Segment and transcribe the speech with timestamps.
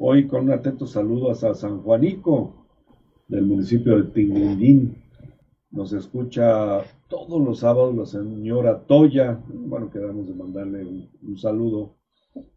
[0.00, 2.54] Hoy con un atento saludo hasta San Juanico,
[3.26, 5.02] del municipio de Tinguindín.
[5.72, 9.40] Nos escucha todos los sábados la señora Toya.
[9.48, 11.96] Bueno, queremos de mandarle un, un saludo.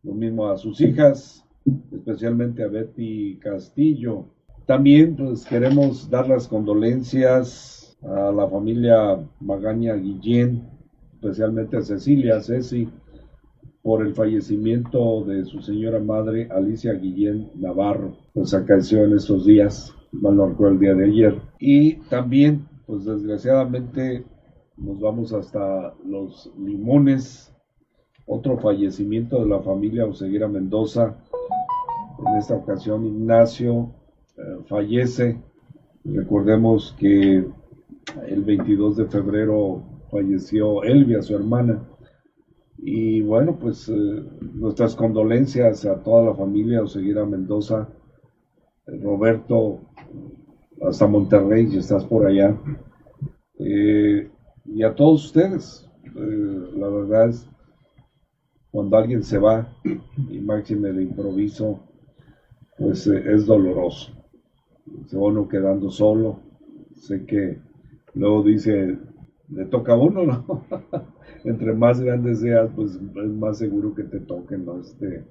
[0.03, 1.43] Lo mismo a sus hijas,
[1.91, 4.27] especialmente a Betty Castillo.
[4.67, 10.69] También pues queremos dar las condolencias a la familia Magaña Guillén,
[11.15, 12.87] especialmente a Cecilia Ceci,
[13.83, 19.93] por el fallecimiento de su señora madre Alicia Guillén Navarro, pues acaeció en estos días,
[20.11, 21.41] mal no el día de ayer.
[21.59, 24.23] Y también, pues desgraciadamente,
[24.77, 27.53] nos vamos hasta los limones,
[28.27, 31.17] otro fallecimiento de la familia Oseguera Mendoza,
[32.27, 33.91] en esta ocasión Ignacio
[34.37, 35.41] eh, fallece,
[36.05, 37.45] recordemos que
[38.27, 41.81] el 22 de febrero falleció Elvia, su hermana,
[42.83, 47.87] y bueno, pues eh, nuestras condolencias a toda la familia Oseguera Mendoza,
[48.87, 49.81] eh, Roberto,
[50.81, 52.57] hasta Monterrey, si estás por allá,
[53.59, 54.27] eh,
[54.65, 55.87] y a todos ustedes.
[56.13, 57.47] La verdad es,
[58.71, 59.71] cuando alguien se va,
[60.29, 61.79] y máxime de improviso,
[62.79, 64.11] pues es doloroso.
[65.05, 66.39] Se uno quedando solo.
[66.95, 67.59] Sé que
[68.15, 68.97] luego dice,
[69.49, 70.65] le toca a uno, ¿no?
[71.43, 74.79] entre más grande seas, pues es más seguro que te toquen, ¿no?
[74.79, 75.25] Este,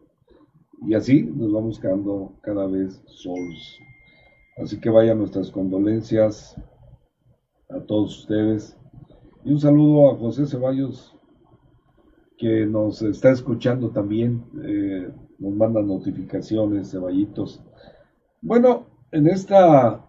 [0.87, 3.79] y así nos vamos quedando cada vez solos.
[4.63, 6.57] Así que vayan nuestras condolencias
[7.69, 8.77] a todos ustedes.
[9.45, 11.17] Y un saludo a José Ceballos,
[12.37, 14.45] que nos está escuchando también.
[14.65, 17.63] eh, nos manda notificaciones, Ceballitos.
[18.43, 20.07] Bueno, en esta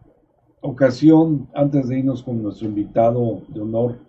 [0.62, 4.00] ocasión, antes de irnos con nuestro invitado de honor,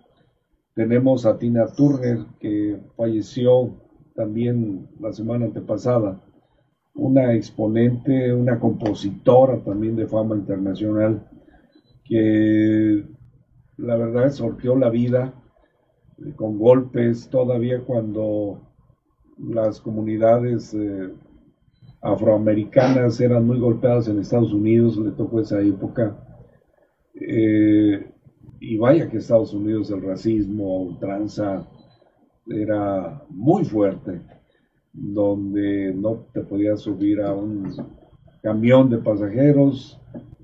[0.75, 3.75] tenemos a Tina Turner, que falleció
[4.15, 6.21] también la semana antepasada,
[6.95, 11.27] una exponente, una compositora también de fama internacional,
[12.05, 13.05] que
[13.77, 15.33] la verdad sorteó la vida
[16.17, 18.61] eh, con golpes todavía cuando
[19.37, 21.09] las comunidades eh,
[22.01, 26.17] afroamericanas eran muy golpeadas en Estados Unidos, le tocó esa época.
[27.15, 28.11] Eh,
[28.65, 31.67] y vaya que Estados Unidos el racismo, ultranza,
[32.47, 34.21] era muy fuerte,
[34.93, 37.75] donde no te podías subir a un
[38.41, 39.99] camión de pasajeros,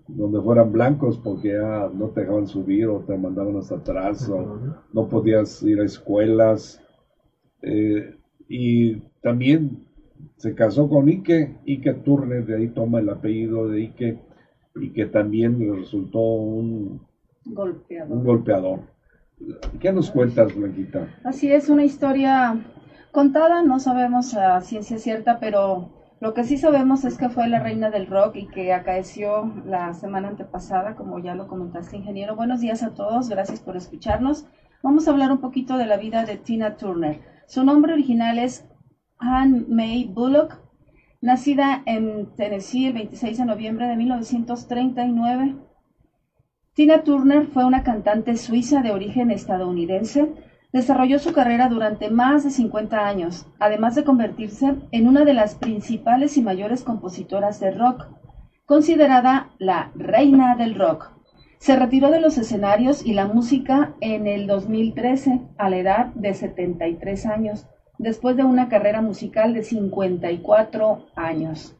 [0.05, 4.59] donde fueran blancos, porque ya no te dejaban subir o te mandaban hasta atrás, o
[4.91, 6.83] no podías ir a escuelas.
[7.61, 8.17] Eh,
[8.49, 9.87] y también
[10.35, 14.19] se casó con Ike, Ike Turner, de ahí toma el apellido de Ike,
[14.75, 17.07] y que también le resultó un
[17.53, 18.17] golpeador.
[18.17, 18.79] un golpeador.
[19.79, 21.07] ¿Qué nos cuentas, Blanquita?
[21.23, 22.59] Así es, una historia
[23.11, 25.89] contada, no sabemos a ciencia cierta, pero
[26.19, 29.93] lo que sí sabemos es que fue la reina del rock y que acaeció la
[29.93, 32.35] semana antepasada, como ya lo comentaste, ingeniero.
[32.35, 34.45] Buenos días a todos, gracias por escucharnos.
[34.83, 37.21] Vamos a hablar un poquito de la vida de Tina Turner.
[37.47, 38.65] Su nombre original es
[39.17, 40.59] Anne May Bullock,
[41.21, 45.55] nacida en Tennessee el 26 de noviembre de 1939.
[46.79, 50.31] Tina Turner fue una cantante suiza de origen estadounidense.
[50.71, 55.55] Desarrolló su carrera durante más de 50 años, además de convertirse en una de las
[55.55, 58.07] principales y mayores compositoras de rock,
[58.65, 61.11] considerada la reina del rock.
[61.57, 66.33] Se retiró de los escenarios y la música en el 2013 a la edad de
[66.33, 67.67] 73 años,
[67.97, 71.75] después de una carrera musical de 54 años.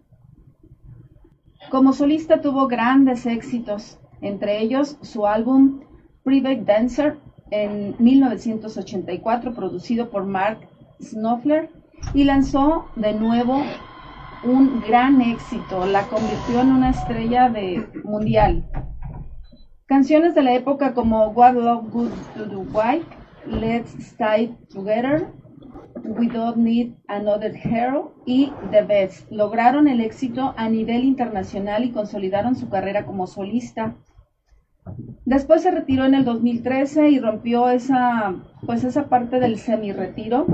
[1.70, 5.82] Como solista tuvo grandes éxitos, entre ellos su álbum
[6.24, 7.18] Private Dancer
[7.52, 10.68] en 1984, producido por Mark
[11.00, 11.70] Knopfler,
[12.14, 13.62] y lanzó de nuevo
[14.44, 18.66] un gran éxito, la convirtió en una estrella de mundial.
[19.86, 23.08] Canciones de la época como What Love Good to Do White,
[23.48, 25.28] Let's Stay Together,
[26.04, 31.92] We Don't Need Another Hero y The Best lograron el éxito a nivel internacional y
[31.92, 33.96] consolidaron su carrera como solista.
[35.26, 40.46] Después se retiró en el 2013 y rompió esa, pues esa parte del semi-retiro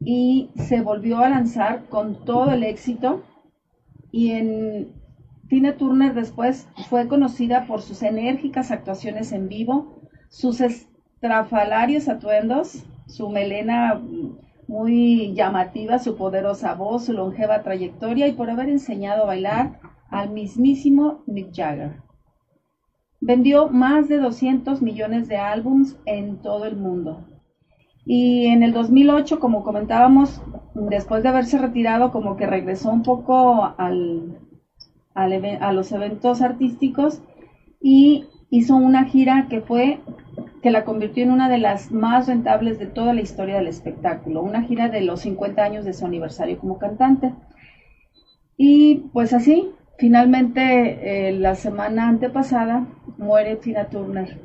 [0.00, 3.22] y se volvió a lanzar con todo el éxito.
[4.10, 4.92] Y en
[5.48, 13.28] Tina Turner después fue conocida por sus enérgicas actuaciones en vivo, sus estrafalarios atuendos, su
[13.28, 14.00] melena
[14.66, 19.80] muy llamativa, su poderosa voz, su longeva trayectoria y por haber enseñado a bailar
[20.10, 22.07] al mismísimo Mick Jagger.
[23.20, 27.26] Vendió más de 200 millones de álbums en todo el mundo.
[28.04, 30.40] Y en el 2008, como comentábamos,
[30.74, 34.38] después de haberse retirado, como que regresó un poco al,
[35.14, 37.20] a los eventos artísticos
[37.80, 40.00] y hizo una gira que fue
[40.62, 44.42] que la convirtió en una de las más rentables de toda la historia del espectáculo,
[44.42, 47.34] una gira de los 50 años de su aniversario como cantante.
[48.56, 52.86] Y pues así, finalmente eh, la semana antepasada
[53.18, 54.38] muere Tina Turner,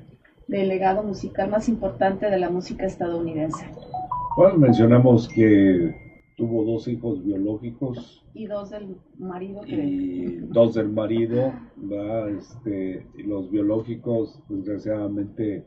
[0.48, 3.66] del legado musical más importante de la música estadounidense.
[4.36, 5.96] Bueno, mencionamos que
[6.36, 8.26] tuvo dos hijos biológicos.
[8.34, 9.62] Y dos del marido.
[9.68, 11.54] Y dos del marido,
[12.38, 15.66] Este, los biológicos, desgraciadamente,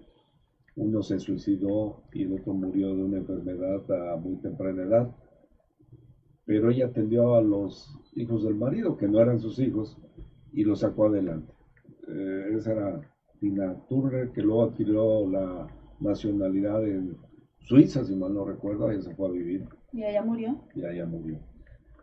[0.74, 5.10] uno se suicidó y el otro murió de una enfermedad a muy temprana edad.
[6.46, 9.98] Pero ella atendió a los hijos del marido, que no eran sus hijos,
[10.52, 11.52] y los sacó adelante.
[12.08, 13.00] Eh, esa era
[13.40, 15.66] Tina Turner, que luego adquirió la
[16.00, 17.16] nacionalidad en
[17.58, 19.68] Suiza, si mal no recuerdo, ella se fue a vivir.
[19.92, 20.60] ¿Y ella murió?
[20.74, 21.38] Y ella murió.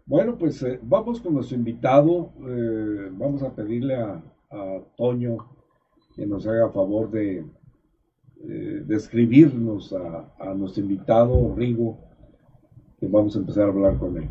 [0.06, 2.34] Bueno, pues eh, vamos con nuestro invitado.
[2.46, 4.24] Eh, vamos a pedirle a,
[4.98, 5.38] Toño
[6.16, 7.44] que nos haga favor de
[8.86, 11.98] describirnos a, nuestro invitado, Rigo,
[13.10, 14.30] vamos a empezar a hablar con él.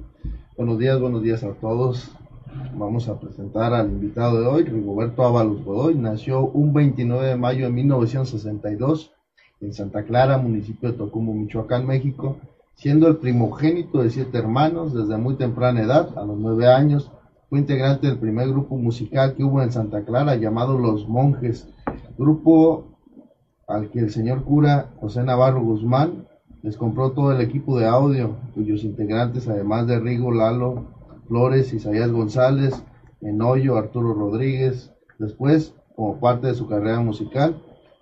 [0.57, 2.11] Buenos días, buenos días a todos.
[2.77, 5.95] Vamos a presentar al invitado de hoy, Rigoberto Ábalos Godoy.
[5.95, 9.13] Nació un 29 de mayo de 1962
[9.61, 12.37] en Santa Clara, municipio de Tocumbo, Michoacán, México,
[12.75, 17.11] siendo el primogénito de siete hermanos desde muy temprana edad, a los nueve años.
[17.49, 21.69] Fue integrante del primer grupo musical que hubo en Santa Clara llamado Los Monjes,
[22.17, 22.87] grupo
[23.69, 26.27] al que el señor cura José Navarro Guzmán
[26.63, 30.87] les compró todo el equipo de audio, cuyos integrantes, además de Rigo, Lalo,
[31.27, 32.85] Flores, Isaías González,
[33.21, 37.61] Enoyo, Arturo Rodríguez, después, como parte de su carrera musical,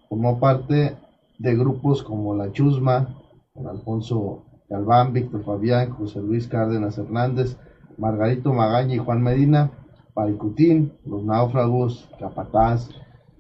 [0.09, 0.97] formó parte
[1.39, 3.17] de grupos como La Chusma,
[3.55, 7.57] con Alfonso Galván, Víctor Fabián, José Luis Cárdenas Hernández,
[7.97, 9.71] Margarito Magaña y Juan Medina,
[10.15, 12.91] Paricutín, Los Náufragos, Capataz,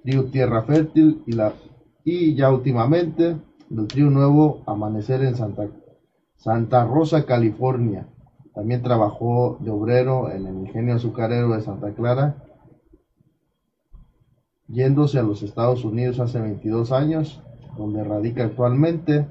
[0.03, 1.53] Río Tierra Fértil y la
[2.05, 3.37] y ya últimamente
[3.79, 5.69] el trío nuevo Amanecer en Santa,
[6.37, 8.09] Santa Rosa, California.
[8.55, 12.45] También trabajó de obrero en el ingenio azucarero de Santa Clara,
[14.67, 17.43] yéndose a los Estados Unidos hace 22 años,
[17.77, 19.27] donde radica actualmente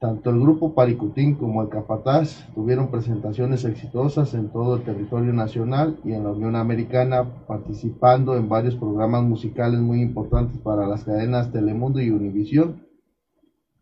[0.00, 5.98] tanto el grupo Paricutín como el Capataz tuvieron presentaciones exitosas en todo el territorio nacional
[6.04, 11.52] y en la Unión Americana, participando en varios programas musicales muy importantes para las cadenas
[11.52, 12.89] Telemundo y Univisión,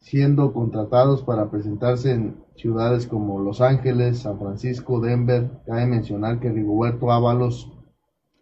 [0.01, 5.51] siendo contratados para presentarse en ciudades como Los Ángeles, San Francisco, Denver.
[5.67, 7.73] Cabe mencionar que Rigoberto Ábalos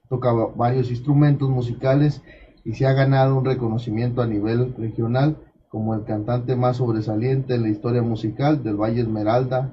[0.08, 2.22] toca varios instrumentos musicales
[2.64, 5.36] y se ha ganado un reconocimiento a nivel regional
[5.68, 9.72] como el cantante más sobresaliente en la historia musical del Valle Esmeralda,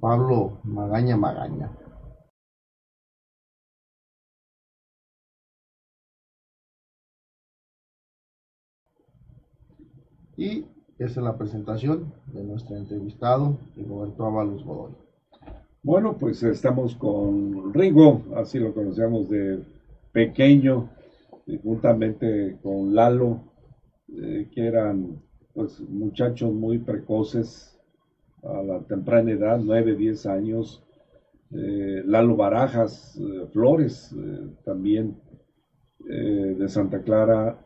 [0.00, 1.70] Pablo Magaña Magaña.
[10.36, 10.64] Y
[10.98, 14.92] esa es la presentación de nuestro entrevistado, Roberto Ábalos Godoy.
[15.82, 19.62] Bueno, pues estamos con Rigo, así lo conocemos de
[20.12, 20.88] pequeño,
[21.62, 23.40] juntamente con Lalo,
[24.08, 25.20] eh, que eran
[25.52, 27.78] pues muchachos muy precoces
[28.42, 30.82] a la temprana edad, 9, 10 años.
[31.50, 34.14] Eh, Lalo Barajas, eh, Flores
[34.64, 35.16] también
[36.06, 37.58] de Santa Clara,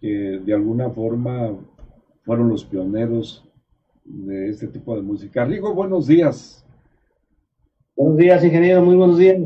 [0.00, 1.58] que de alguna forma
[2.22, 3.44] fueron los pioneros
[4.04, 5.44] de este tipo de música.
[5.44, 6.64] Rigo, buenos días.
[7.96, 9.38] Buenos días, ingeniero, muy buenos días.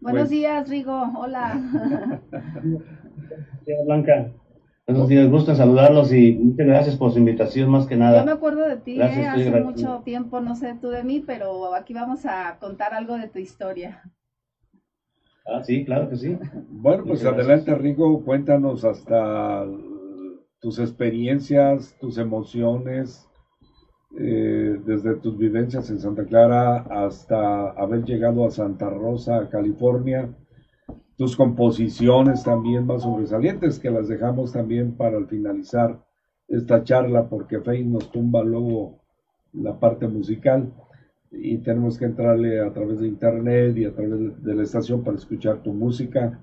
[0.00, 1.60] Buenos pues días, Rigo, hola.
[3.86, 4.32] Blanca.
[4.86, 8.18] Buenos días, gusto en saludarlos y muchas gracias por su invitación más que nada.
[8.20, 11.74] Yo me acuerdo de ti, eh, hace mucho tiempo, no sé tú de mí, pero
[11.74, 14.02] aquí vamos a contar algo de tu historia.
[15.46, 16.36] Ah, sí, claro que sí.
[16.68, 19.64] Bueno, pues Muchas adelante, Rigo, cuéntanos hasta
[20.62, 23.28] tus experiencias, tus emociones,
[24.16, 30.32] eh, desde tus vivencias en Santa Clara hasta haber llegado a Santa Rosa, California,
[31.16, 36.00] tus composiciones también más sobresalientes, que las dejamos también para al finalizar
[36.46, 39.00] esta charla, porque Faye nos tumba luego
[39.52, 40.72] la parte musical
[41.32, 45.16] y tenemos que entrarle a través de internet y a través de la estación para
[45.16, 46.38] escuchar tu música,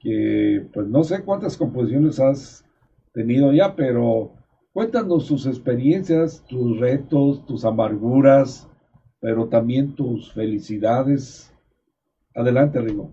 [0.00, 2.67] que pues no sé cuántas composiciones has
[3.18, 4.30] tenido ya, pero
[4.72, 8.68] cuéntanos tus experiencias, tus retos, tus amarguras,
[9.18, 11.52] pero también tus felicidades.
[12.32, 13.10] Adelante, Rigo.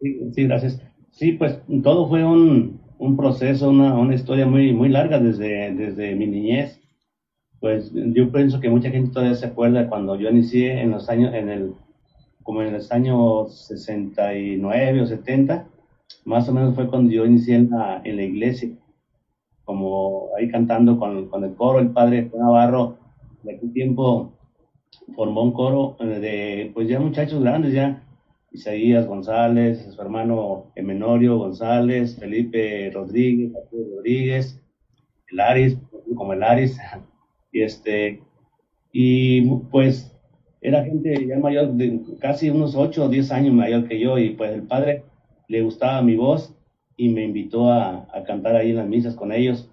[0.00, 0.80] Sí, gracias.
[1.10, 6.14] Sí, pues todo fue un, un proceso, una, una historia muy, muy larga desde, desde
[6.14, 6.80] mi niñez.
[7.60, 11.34] Pues yo pienso que mucha gente todavía se acuerda cuando yo inicié en los años,
[11.34, 11.74] en el,
[12.42, 15.68] como en los años 69 o 70,
[16.24, 18.70] más o menos fue cuando yo inicié en la, en la iglesia,
[19.64, 22.98] como ahí cantando con, con el coro, el padre Navarro,
[23.42, 24.32] de aquel tiempo
[25.14, 28.04] formó un coro eh, de, pues ya muchachos grandes, ya
[28.50, 34.60] Isaías González, su hermano Emenorio González, Felipe Rodríguez, Rodríguez,
[35.30, 35.78] el Aris,
[36.14, 36.78] como el Aris,
[37.52, 38.22] y este,
[38.92, 40.14] y pues
[40.60, 44.30] era gente ya mayor, de casi unos 8 o 10 años mayor que yo, y
[44.30, 45.02] pues el padre
[45.52, 46.56] le gustaba mi voz
[46.96, 49.70] y me invitó a, a cantar ahí en las misas con ellos.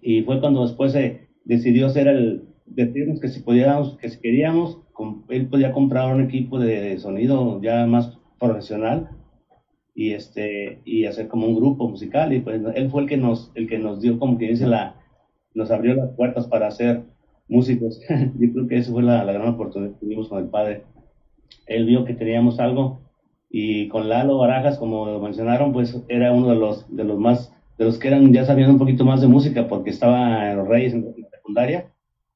[0.00, 4.78] Y fue cuando después se decidió hacer el, decirnos que si podíamos, que si queríamos,
[5.28, 9.08] él podía comprar un equipo de sonido ya más profesional
[9.92, 12.32] y este y hacer como un grupo musical.
[12.32, 15.00] Y pues él fue el que nos el que nos dio como que dice la
[15.52, 17.02] nos abrió las puertas para ser
[17.48, 18.00] músicos.
[18.38, 20.84] Yo creo que esa fue la, la gran oportunidad que tuvimos con el padre.
[21.66, 23.02] Él vio que teníamos algo
[23.52, 27.86] y con Lalo Barajas como mencionaron pues era uno de los de los más de
[27.86, 30.94] los que eran ya sabían un poquito más de música porque estaba en los Reyes
[30.94, 31.92] en la secundaria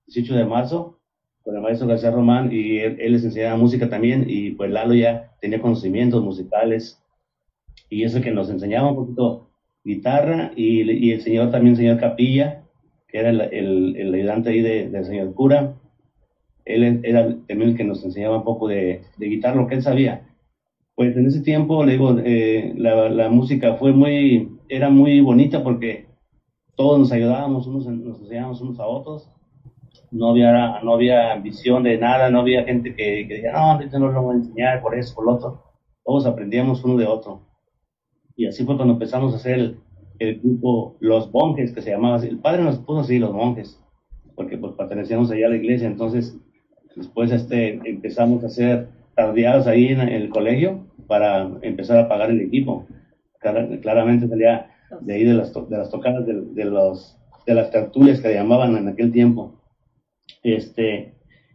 [0.06, 1.00] 18 de marzo
[1.44, 4.94] con el maestro García Román y él, él les enseñaba música también y pues Lalo
[4.94, 7.02] ya tenía conocimientos musicales
[7.90, 9.48] y eso que nos enseñaba un poquito
[9.84, 12.64] guitarra y, y el señor también, señor Capilla,
[13.08, 15.74] que era el, el, el ayudante ahí de- del señor cura,
[16.64, 19.82] él era también el que nos enseñaba un poco de, de guitarra, lo que él
[19.82, 20.22] sabía.
[20.96, 26.06] Pues en ese tiempo, le eh, la, música fue muy, era muy bonita porque
[26.74, 29.30] todos nos ayudábamos, unos, nos enseñábamos unos a otros
[30.10, 33.98] no había, no había ambición de nada, no había gente que, que decía, no, ahorita
[33.98, 35.62] no lo voy a enseñar por eso, por lo otro.
[36.04, 37.42] Todos aprendíamos uno de otro.
[38.36, 39.80] Y así fue cuando empezamos a hacer el,
[40.18, 42.28] el grupo Los Monjes, que se llamaba así.
[42.28, 43.80] El padre nos puso así, Los Monjes,
[44.34, 45.86] porque pues pertenecíamos allá a la iglesia.
[45.86, 46.38] Entonces,
[46.94, 52.40] después este, empezamos a hacer tardeados ahí en el colegio para empezar a pagar el
[52.42, 52.86] equipo.
[53.40, 54.70] Clara- Claramente salía
[55.00, 58.32] de ahí de las, to- de las tocadas de, de los, de las tertulias que
[58.32, 59.60] llamaban en aquel tiempo.
[60.42, 61.14] Este,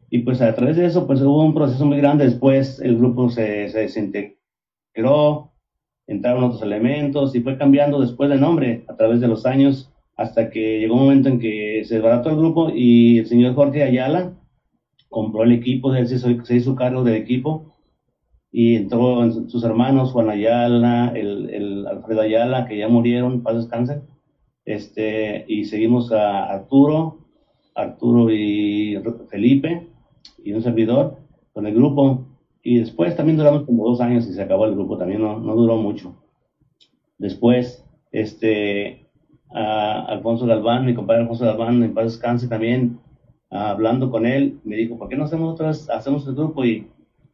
[0.10, 2.26] y pues a través de eso, pues hubo un proceso muy grande.
[2.26, 5.52] Después el grupo se, se desintegró,
[6.08, 10.50] entraron otros elementos y fue cambiando después de nombre a través de los años hasta
[10.50, 14.34] que llegó un momento en que se desbarató el grupo y el señor Jorge Ayala
[15.12, 17.76] compró el equipo, él se hizo, cargo del equipo
[18.52, 23.56] y entró en su- sus hermanos Juan Ayala, el, Alfredo Ayala, que ya murieron, paz
[23.58, 24.04] descansen,
[24.66, 27.18] este, y seguimos a Arturo,
[27.76, 28.98] Arturo y
[29.30, 29.88] Felipe
[30.44, 31.18] y un servidor
[31.54, 32.26] con el grupo.
[32.64, 35.56] Y después también duramos como dos años y se acabó el grupo, también no, no
[35.56, 36.16] duró mucho.
[37.18, 39.06] Después, este,
[39.50, 42.98] Alfonso Galván, mi compadre Alfonso Galván, en paz descanse también,
[43.52, 46.66] hablando con él, me dijo, ¿por qué no hacemos otra vez, hacemos el grupo?
[46.66, 46.88] Y,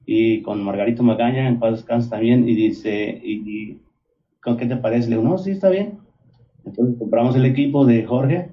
[0.05, 3.81] y con Margarito Magaña, en paz descanse también, y dice, y, y,
[4.41, 5.09] ¿con qué te parece?
[5.09, 5.99] Le digo, no, sí, está bien.
[6.65, 8.49] Entonces compramos el equipo de Jorge,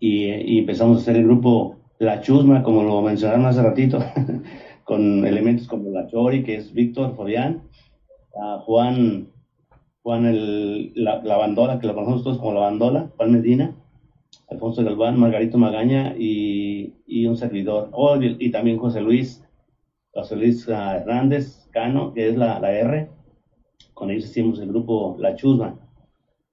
[0.00, 3.98] y, y empezamos a hacer el grupo La Chusma, como lo mencionaron hace ratito,
[4.84, 7.62] con elementos como La Chori, que es Víctor Fabián,
[8.40, 9.28] a Juan,
[10.02, 13.74] Juan el, la, la Bandola, que lo conocemos todos como La Bandola, Juan Medina,
[14.48, 19.44] Alfonso Galván, Margarito Magaña y, y un servidor, oh, y, y también José Luis,
[20.12, 23.10] José Luis ah, Hernández Cano, que es la, la R,
[23.94, 25.78] con ellos hicimos el grupo La Chusma.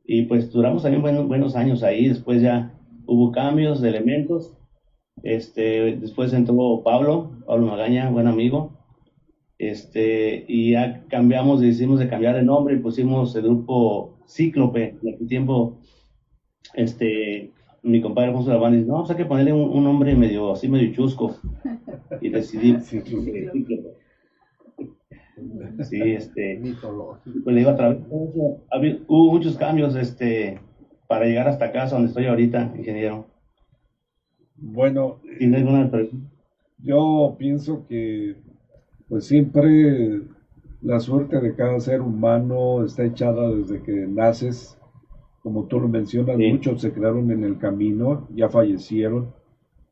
[0.05, 2.73] Y pues duramos también buenos, buenos años ahí, después ya
[3.05, 4.53] hubo cambios de elementos.
[5.21, 8.71] Este, después entró Pablo, Pablo Magaña, buen amigo.
[9.57, 14.97] Este, y ya cambiamos, decidimos de cambiar de nombre y pusimos el grupo Cíclope.
[15.01, 15.77] En aquel tiempo,
[16.73, 17.51] este,
[17.83, 20.67] mi compadre Alfonso Galván dice, no, pues hay que ponerle un, un nombre medio, así
[20.67, 21.35] medio chusco.
[22.21, 24.03] Y decidí Cíclope.
[25.83, 26.61] Sí, este.
[27.43, 30.59] Pues le digo a través hubo muchos cambios, este,
[31.07, 33.27] para llegar hasta acá, donde estoy ahorita, ingeniero.
[34.55, 36.29] Bueno, ¿Tiene alguna pregunta?
[36.77, 38.35] yo pienso que
[39.09, 40.21] pues siempre
[40.81, 44.77] la suerte de cada ser humano está echada desde que naces.
[45.43, 46.51] Como tú lo mencionas, Sí.
[46.51, 49.33] muchos se quedaron en el camino, ya fallecieron.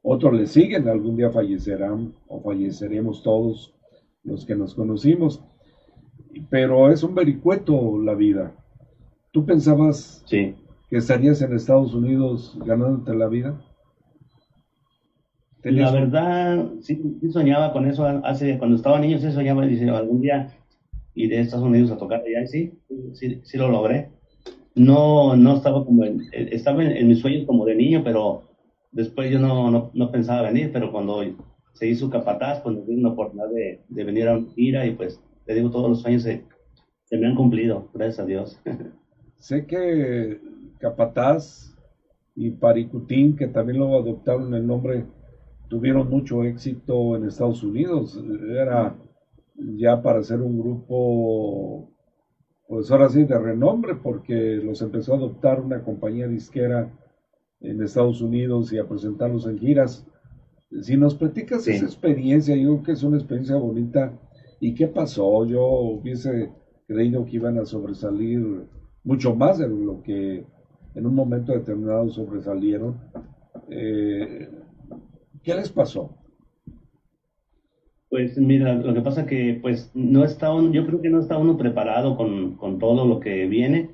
[0.02, 3.74] Otros le siguen, algún día fallecerán o falleceremos todos
[4.24, 5.44] los que nos conocimos.
[6.50, 8.56] Pero es un vericueto la vida.
[9.32, 10.56] ¿Tú pensabas Sí.
[10.90, 13.62] que estarías en Estados Unidos ganándote la vida?
[15.64, 20.22] La verdad, sí, sí soñaba con eso hace, cuando estaba niño, sí soñaba, dice, algún
[20.22, 20.58] día
[21.14, 22.80] iré a Estados Unidos a tocar allá, y sí,
[23.14, 24.10] sí, sí lo logré.
[24.76, 28.44] No, no estaba como, en, eh, estaba en, mis sueños como de niño, pero
[28.92, 31.22] después yo no, no, no pensaba venir, pero cuando
[31.74, 35.22] se hizo capataz, pues nos dio una oportunidad de, venir a una gira y pues,
[35.46, 36.44] te digo, todos los sueños se,
[37.06, 38.62] se me han cumplido, gracias a Dios.
[39.38, 40.40] Sé que
[40.78, 41.76] Capataz
[42.36, 45.06] y Paricutín, que también lo adoptaron el nombre,
[45.68, 48.24] tuvieron mucho éxito en Estados Unidos.
[48.50, 48.96] Era
[49.58, 51.90] ya para ser un grupo,
[52.72, 56.90] pues ahora sí, de renombre, porque los empezó a adoptar una compañía disquera
[57.60, 60.06] en Estados Unidos y a presentarlos en giras.
[60.80, 61.72] Si nos platicas Sí.
[61.72, 64.14] esa experiencia, yo creo que es una experiencia bonita.
[64.62, 65.44] ¿Y qué pasó?
[65.44, 66.50] Yo hubiese
[66.88, 68.64] creído que iban a sobresalir
[69.04, 70.46] mucho más de lo que
[70.96, 72.96] en un momento determinado sobresalieron.
[73.70, 74.48] Eh,
[75.44, 76.21] ¿Qué les pasó?
[78.12, 81.38] Pues mira, lo que pasa que pues no está uno, yo creo que no está
[81.38, 83.92] uno preparado con, con todo lo que viene,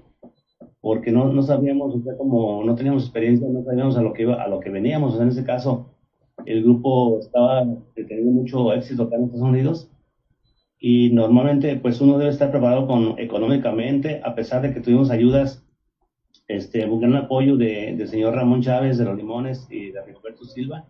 [0.82, 4.24] porque no, no sabíamos, o sea, como no teníamos experiencia, no sabíamos a lo que
[4.24, 5.14] iba, a lo que veníamos.
[5.14, 5.94] O sea, en ese caso,
[6.48, 9.92] el grupo estaba teniendo mucho éxito acá en Estados Unidos
[10.80, 15.64] y normalmente pues uno debe estar preparado con económicamente, a pesar de que tuvimos ayudas,
[16.48, 20.88] este, gran apoyo de, del señor Ramón Chávez de Los Limones y de Rigoberto Silva,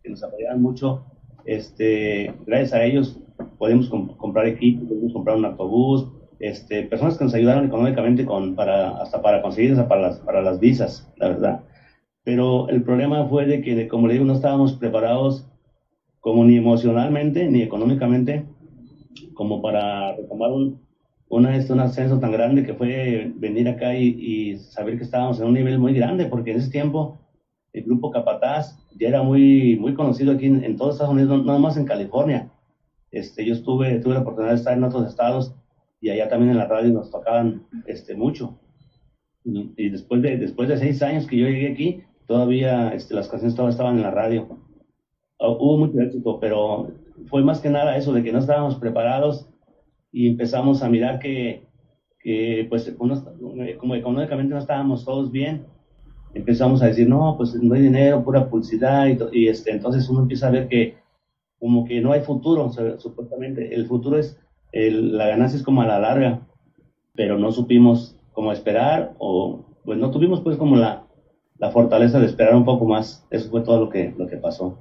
[0.00, 1.06] que nos apoyaban mucho.
[1.44, 3.18] Este, gracias a ellos
[3.58, 6.06] podemos com- comprar equipo, podemos comprar un autobús,
[6.38, 10.58] este, personas que nos ayudaron económicamente con, para, hasta para conseguir para las, para las
[10.58, 11.60] visas, la verdad.
[12.24, 15.46] Pero el problema fue de que, como le digo, no estábamos preparados
[16.20, 18.44] como ni emocionalmente ni económicamente
[19.34, 20.76] como para retomar un,
[21.28, 25.38] una, este, un ascenso tan grande que fue venir acá y, y saber que estábamos
[25.40, 27.16] en un nivel muy grande, porque en ese tiempo
[27.72, 31.44] el grupo Capataz ya era muy, muy conocido aquí en, en todos Estados Unidos, no,
[31.44, 32.50] nada más en California.
[33.10, 35.54] Este, yo estuve, tuve la oportunidad de estar en otros estados
[36.00, 38.58] y allá también en la radio nos tocaban este, mucho.
[39.44, 43.54] Y, después, de, después de seis años que yo llegué aquí, todavía este, las canciones
[43.54, 44.48] todavía estaban en la radio.
[45.38, 46.92] Uh, hubo mucho éxito, pero
[47.26, 49.48] fue más que nada eso de que no estábamos preparados
[50.12, 51.66] y empezamos a mirar que,
[52.20, 53.24] que pues uno-
[53.78, 55.66] como económicamente no estábamos todos bien,
[56.34, 60.22] empezamos a decir, no, pues no hay dinero, pura publicidad, y, y, este, entonces uno
[60.22, 60.94] empieza a ver que
[61.58, 63.74] como que no hay futuro, o sea, supuestamente.
[63.74, 64.36] El futuro es,
[64.72, 66.40] el- la ganancia es como a la larga,
[67.14, 71.04] pero no supimos cómo esperar, o pues no tuvimos pues como la,
[71.58, 73.24] la fortaleza de esperar un poco más.
[73.30, 74.78] Eso fue todo lo que, lo que pasó.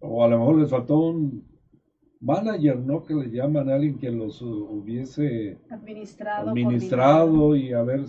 [0.00, 1.42] O a lo mejor les faltó un
[2.20, 3.02] manager, ¿no?
[3.02, 6.50] Que le llaman a alguien que los hubiese Administrado.
[6.50, 8.06] administrado y haber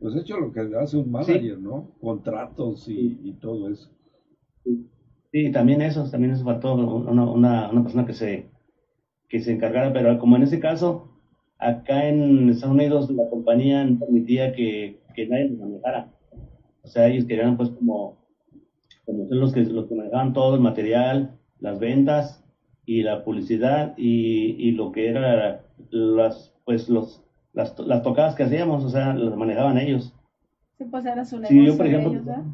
[0.00, 1.92] pues hecho lo que hace un manager, ¿no?
[2.00, 3.90] Contratos y, y todo eso.
[5.32, 8.50] Sí, también eso, también eso faltó una, una, una persona que se,
[9.28, 11.10] que se encargara, pero como en ese caso,
[11.58, 16.12] acá en Estados Unidos la compañía no permitía que, que nadie lo manejara.
[16.82, 18.18] O sea, ellos querían pues como,
[19.06, 22.44] como ser los que, los que manejaban todo el material, las ventas
[22.86, 28.34] y la publicidad y, y lo que era las, pues los, las, to- las tocadas
[28.34, 30.14] que hacíamos, o sea, las manejaban ellos.
[30.78, 32.44] Sí, pues era su Sí, negocio yo por ejemplo, ellos, ¿verdad?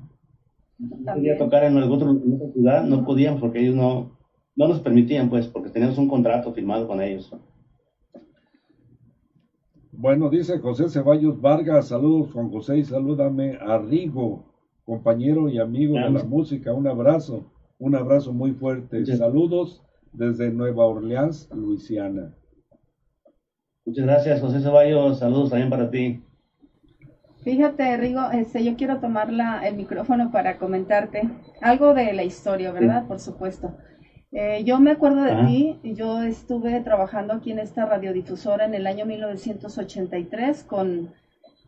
[0.78, 1.38] quería También.
[1.38, 4.10] tocar en, algún otro, en otra ciudad, no podían porque ellos no,
[4.56, 7.30] no nos permitían, pues, porque teníamos un contrato firmado con ellos.
[9.92, 14.44] Bueno, dice José Ceballos Vargas, saludos Juan José y salúdame a Rigo,
[14.84, 16.72] compañero y amigo de la música.
[16.74, 17.44] Un abrazo,
[17.78, 19.04] un abrazo muy fuerte.
[19.06, 19.82] Saludos
[20.12, 22.34] desde Nueva Orleans, Luisiana.
[23.86, 25.20] Muchas gracias, José Ceballos.
[25.20, 26.20] Saludos también para ti.
[27.44, 31.28] Fíjate, Rigo, este, yo quiero tomar la- el micrófono para comentarte
[31.62, 33.06] algo de la historia, ¿verdad?
[33.06, 33.76] Por supuesto.
[34.32, 35.46] Eh, yo me acuerdo de Ajá.
[35.46, 41.12] ti, yo estuve trabajando aquí en esta radiodifusora en el año 1983 con,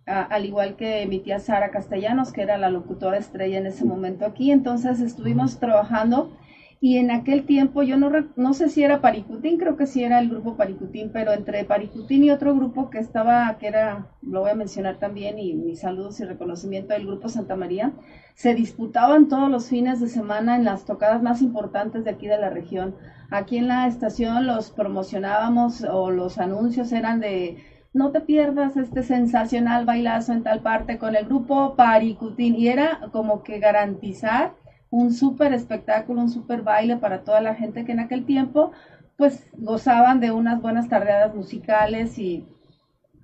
[0.06, 3.84] a- al igual que mi tía Sara Castellanos, que era la locutora estrella en ese
[3.84, 6.32] momento aquí, entonces estuvimos trabajando
[6.80, 10.20] y en aquel tiempo yo no, no sé si era Paricutín, creo que sí era
[10.20, 14.50] el grupo Paricutín, pero entre Paricutín y otro grupo que estaba, que era, lo voy
[14.50, 17.92] a mencionar también, y mis saludos y reconocimiento del grupo Santa María,
[18.34, 22.38] se disputaban todos los fines de semana en las tocadas más importantes de aquí de
[22.38, 22.94] la región.
[23.30, 27.56] Aquí en la estación los promocionábamos o los anuncios eran de
[27.92, 33.00] no te pierdas este sensacional bailazo en tal parte con el grupo Paricutín y era
[33.10, 34.54] como que garantizar
[34.90, 38.72] un súper espectáculo, un súper baile para toda la gente que en aquel tiempo
[39.16, 42.46] pues gozaban de unas buenas tardeadas musicales y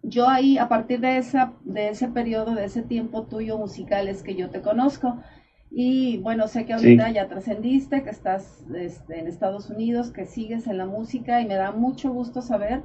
[0.02, 4.22] yo ahí a partir de esa de ese periodo de ese tiempo tuyo musical es
[4.22, 5.16] que yo te conozco.
[5.70, 10.66] Y bueno sé que ahorita ya trascendiste que estás este, en Estados Unidos que sigues
[10.66, 12.82] en la música y me da mucho gusto saber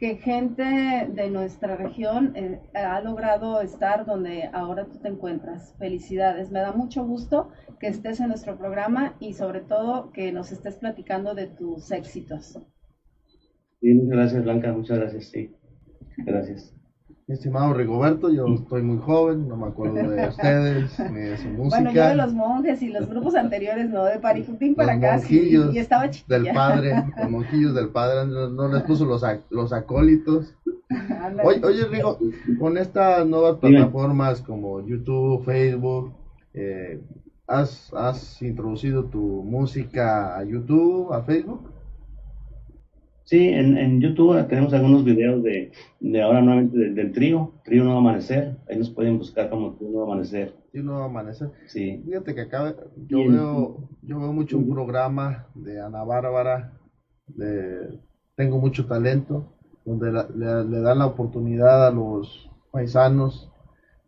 [0.00, 5.76] que gente de nuestra región eh, ha logrado estar donde ahora tú te encuentras.
[5.78, 10.52] Felicidades, me da mucho gusto que estés en nuestro programa y sobre todo que nos
[10.52, 12.58] estés platicando de tus éxitos.
[13.82, 15.54] Muchas gracias Blanca, muchas gracias, sí.
[16.16, 16.79] Gracias.
[17.30, 21.46] Mi estimado Rigoberto, yo estoy muy joven, no me acuerdo de ustedes, ni de su
[21.46, 21.76] música.
[21.76, 24.02] Bueno, yo de los monjes y los grupos anteriores, ¿no?
[24.04, 26.40] De Paricutín para acá, y, estaba chiquilla.
[26.40, 30.56] del padre, los monjillos del padre, no, les puso los, los acólitos.
[31.44, 32.18] oye, oye, Rigo,
[32.58, 36.12] con estas nuevas plataformas como YouTube, Facebook,
[36.52, 37.00] eh,
[37.46, 41.69] ¿has, ¿has introducido tu música a YouTube, a Facebook?
[43.30, 48.00] Sí, en, en YouTube tenemos algunos videos de, de ahora nuevamente del trío, Trío Nuevo
[48.00, 48.56] Amanecer.
[48.68, 50.52] Ahí nos pueden buscar como Trío Nuevo Amanecer.
[50.72, 51.52] Trío Nuevo Amanecer.
[51.68, 52.02] Sí.
[52.04, 52.74] Fíjate que acá
[53.06, 56.72] yo veo, yo veo mucho un programa de Ana Bárbara,
[57.28, 58.00] de
[58.34, 63.48] Tengo mucho talento, donde le, dan la oportunidad a los paisanos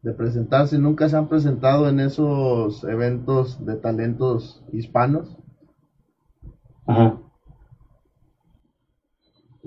[0.03, 0.79] de presentarse.
[0.79, 5.39] Nunca se han presentado en esos eventos de talentos hispanos.
[6.89, 7.22] Ajá.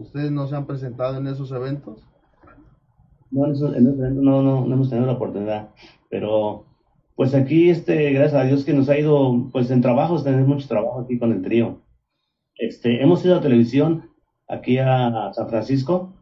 [0.05, 2.07] ¿Ustedes no se han presentado en esos eventos?
[3.31, 5.69] No, en esos, eventos no, no, hemos tenido la oportunidad,
[6.09, 6.65] pero
[7.15, 10.67] pues aquí, este, gracias a Dios que nos ha ido, pues en trabajos, tenemos mucho
[10.67, 11.81] trabajo aquí con el trío.
[12.57, 14.11] Este, hemos ido a televisión
[14.47, 16.13] aquí a San Francisco,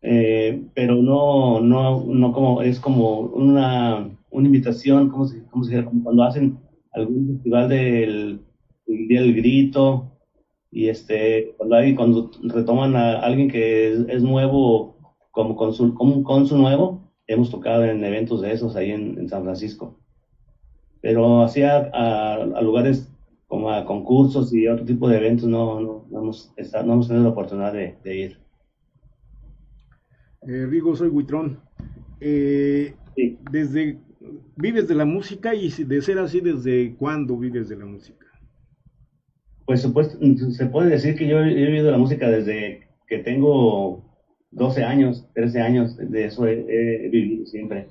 [0.00, 5.84] eh, pero no, no, no como, es como una, una invitación, como se, como se
[5.84, 6.58] como cuando hacen
[6.92, 8.40] algún festival del,
[8.86, 10.17] del Grito,
[10.70, 11.54] y este
[11.96, 14.96] cuando, retoman a alguien que es, nuevo
[15.30, 19.44] como con su, con, su nuevo hemos tocado en eventos de esos ahí en, San
[19.44, 19.98] Francisco.
[21.00, 23.10] Pero hacia a, lugares
[23.46, 27.24] como a concursos y otro tipo de eventos no, no, no hemos, no hemos tenido
[27.24, 28.38] la oportunidad de, ir.
[30.42, 31.60] Eh, Rigo soy Huitrón.
[32.20, 32.94] Eh,
[33.50, 34.00] desde
[34.56, 38.27] vives de la música y de ser así desde cuándo vives de la música
[39.68, 44.02] pues se puede decir que yo he vivido la música desde que tengo
[44.50, 47.88] 12 años, 13 años, de eso he, vivido siempre.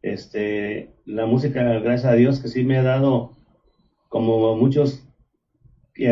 [0.00, 3.32] Este, la música, gracias a Dios, que sí me ha dado,
[4.08, 5.06] como muchos
[5.92, 6.08] que,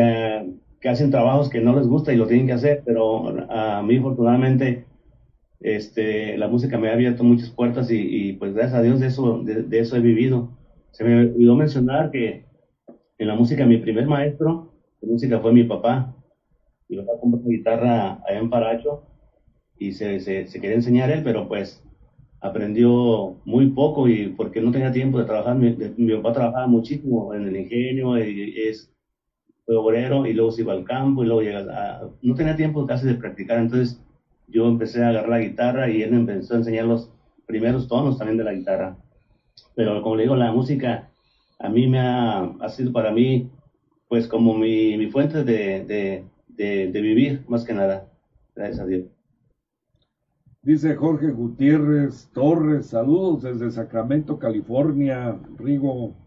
[0.87, 4.85] hacen trabajos que no les gusta y lo tienen que hacer, pero a mí afortunadamente
[5.61, 9.41] este, la música me ha abierto muchas puertas y, pues gracias a Dios de eso,
[9.43, 10.55] de, eso he vivido.
[10.91, 12.45] Se me olvidó mencionar que
[13.17, 14.70] en la música mi primer maestro
[15.01, 16.13] de música fue mi papá.
[16.87, 19.03] Mi papá compró una guitarra allá en Paracho
[19.77, 21.83] y se, se, quería enseñar él, pero pues
[22.39, 25.55] aprendió muy poco y porque no tenía tiempo de trabajar.
[25.55, 28.91] Mi, papá trabajaba muchísimo en el ingenio, y es,
[29.65, 32.85] fue obrero y luego se iba al campo y luego llega a, no tenía tiempo
[32.85, 33.99] casi de practicar, entonces
[34.47, 37.09] yo empecé a agarrar la guitarra y él empezó a enseñar los
[37.45, 38.97] primeros tonos también de la guitarra.
[39.75, 41.09] Pero como le digo, la música
[41.59, 43.49] a mí me ha, ha sido para mí
[44.11, 48.11] pues como mi, mi fuente de, de, de, vivir, más que nada.
[48.53, 49.05] Gracias a Dios.
[50.61, 56.17] Dice Jorge Gutiérrez Torres, saludos desde Sacramento, California, Rigo.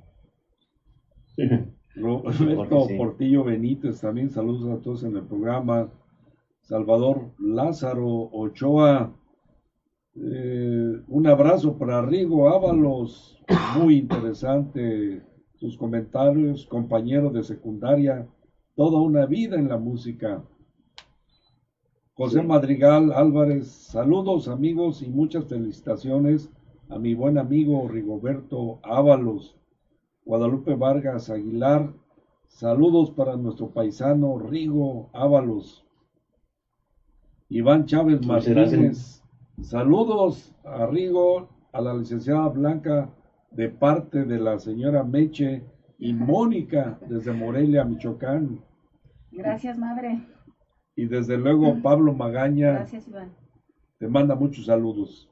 [1.94, 5.92] Roberto Portillo Benítez, también saludos a todos en el programa.
[6.62, 9.14] Salvador Lázaro Ochoa,
[10.16, 13.38] eh, un abrazo para Rigo Ábalos,
[13.76, 15.33] muy interesante
[15.64, 18.28] sus comentarios, compañeros de secundaria,
[18.76, 20.44] toda una vida en la música.
[22.12, 26.50] José Madrigal Álvarez, saludos amigos y muchas felicitaciones
[26.90, 29.56] a mi buen amigo Rigoberto Ábalos.
[30.26, 31.94] Guadalupe Vargas Aguilar,
[32.46, 35.82] saludos para nuestro paisano Rigo Ábalos.
[37.48, 39.22] Iván Chávez Martínez,
[39.62, 43.08] saludos a Rigo, a la licenciada Blanca
[43.56, 45.62] de parte de la señora Meche
[45.98, 48.60] Y Mónica, desde Morelia, Michoacán.
[49.30, 50.20] Gracias, madre.
[50.96, 52.72] Y desde luego Pablo Magaña.
[52.72, 53.32] Gracias, Iván.
[53.98, 55.30] Te manda muchos saludos.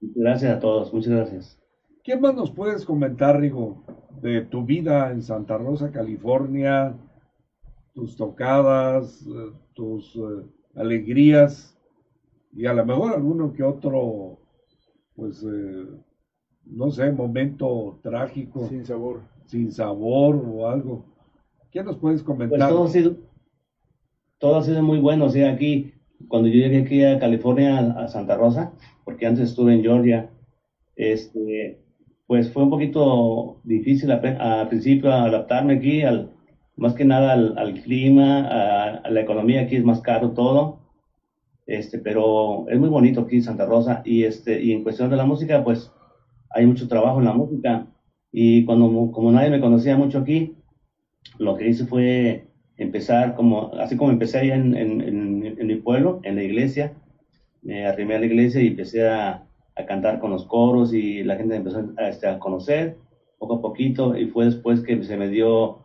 [0.00, 1.60] Gracias a todos, muchas gracias.
[2.02, 3.82] ¿Qué más nos puedes comentar, Rigo,
[4.20, 6.94] de tu vida en Santa Rosa, California,
[7.94, 11.76] tus tocadas, eh, tus eh, alegrías
[12.52, 14.38] y a lo mejor alguno que otro,
[15.16, 15.86] pues, eh,
[16.66, 18.66] no sé, momento trágico.
[18.68, 19.22] Sin sabor.
[19.46, 21.04] Sin sabor o algo.
[21.70, 22.68] ¿Qué nos puedes Pues comentar?
[22.68, 23.16] todo ha sido,
[24.38, 25.92] todo ha sido muy bueno, o sea, aquí,
[26.28, 28.72] cuando yo llegué aquí a California, a Santa Rosa,
[29.04, 30.30] porque antes estuve en Georgia,
[30.96, 31.80] este,
[32.26, 36.30] pues fue un poquito difícil al principio adaptarme aquí, al,
[36.76, 40.78] más que nada al, al clima, a, a la economía, aquí es más caro todo,
[41.66, 45.26] este, pero es muy bonito aquí Santa Rosa, y este, y en cuestión de la
[45.26, 45.92] música, pues
[46.54, 47.86] hay mucho trabajo en la música,
[48.32, 50.54] y cuando, como nadie me conocía mucho aquí,
[51.38, 55.76] lo que hice fue empezar como, así como empecé allá en, en, en- en mi
[55.76, 56.92] pueblo, en la iglesia,
[57.62, 59.42] me arrimé a la iglesia y empecé a,
[59.76, 62.96] a cantar con los coros y la gente empezó a, este, a conocer
[63.38, 64.16] poco a poquito.
[64.16, 65.78] Y fue después que se me dio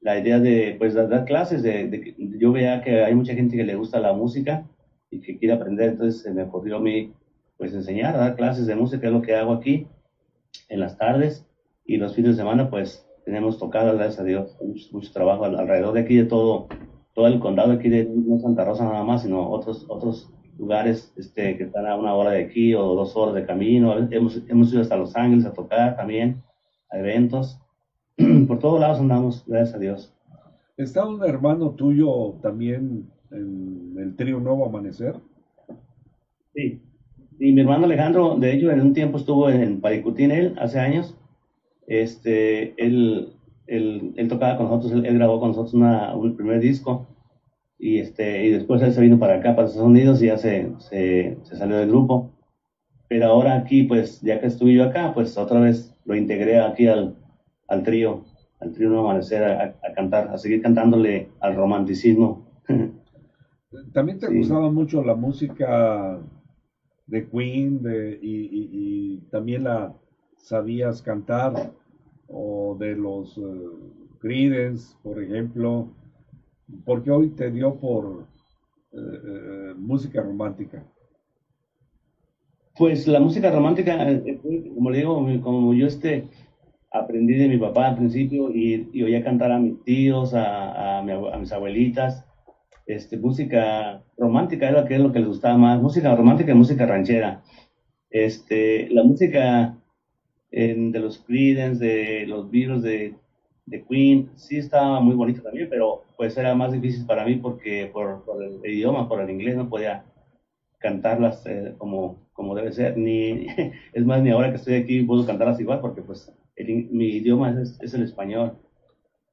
[0.00, 3.64] la idea de pues dar, clases, de, de yo veía que hay mucha gente que
[3.64, 4.64] le gusta la música
[5.10, 7.10] y que quiere aprender, entonces se me ocurrió a mí
[7.58, 9.86] pues enseñar, dar clases de música, es lo que hago aquí
[10.70, 11.46] en las tardes
[11.84, 15.56] y los fines de semana pues tenemos tocadas, gracias a Dios, mucho, mucho trabajo al-
[15.58, 16.68] alrededor de aquí, de todo,
[17.14, 21.56] todo el condado aquí de no Santa Rosa nada más, sino otros, otros lugares este,
[21.56, 23.94] que están a una hora de aquí o dos horas de camino.
[24.10, 26.42] Hemos, hemos ido hasta Los Ángeles a tocar también,
[26.90, 27.60] a eventos.
[28.48, 30.14] Por todos lados andamos, gracias a Dios.
[30.76, 35.20] ¿Está un hermano tuyo también en el trío Nuevo Amanecer?
[36.54, 36.80] Sí.
[37.40, 41.16] Y mi hermano Alejandro, de hecho, en un tiempo estuvo en Paricutín, él, hace años.
[41.86, 43.30] Este, él,
[43.66, 47.06] él, él tocaba con nosotros, él, él grabó con nosotros una, un primer disco.
[47.78, 50.70] Y, este, y después él se vino para acá, para Estados Unidos, y ya se,
[50.78, 52.30] se, se salió del grupo.
[53.08, 56.88] Pero ahora aquí, pues, ya que estuve yo acá, pues otra vez lo integré aquí
[56.88, 57.16] al,
[57.68, 58.22] al trío,
[58.60, 62.44] al trío Nuevo Amanecer, a, a cantar, a seguir cantándole al romanticismo.
[63.92, 64.34] ¿También te Sí.
[64.36, 66.18] gustaba mucho la música
[67.10, 67.82] de Queen
[68.22, 69.94] y, también la
[70.36, 71.72] sabías cantar?
[72.28, 73.38] O de los
[74.20, 75.88] Creedence, por ejemplo.
[76.84, 78.26] Porque hoy te dio por
[78.92, 80.84] eh, eh, música romántica.
[82.76, 83.98] Pues la música romántica,
[84.74, 86.28] como le digo, como yo este,
[86.92, 91.02] aprendí de mi papá al principio y, oía cantar a mis tíos, a
[91.38, 92.24] mis abuelitas,
[92.94, 96.54] este, música romántica era lo que es lo que les gustaba más, música romántica y
[96.54, 97.42] música ranchera.
[98.10, 99.76] Este, la música
[100.50, 103.14] en- de los Creedence, de los Beatles, de,
[103.66, 107.88] de Queen, sí estaba muy bonita también, pero pues era más difícil para mí porque
[107.92, 110.04] por, por el idioma, por el inglés no podía
[110.78, 113.46] cantarlas eh, como, como debe ser, ni,
[113.92, 117.50] es más, ni ahora que estoy aquí puedo cantarlas igual porque pues el mi idioma
[117.50, 118.56] es, es el español.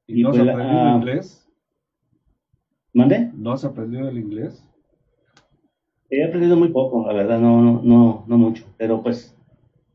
[0.08, 1.47] ¿Y no pues, aprendido ah, inglés?
[2.98, 3.30] ¿Mande?
[3.34, 4.62] ¿No has aprendido el inglés?
[6.10, 9.36] He aprendido muy poco, la verdad, no, no, no, no mucho, pero pues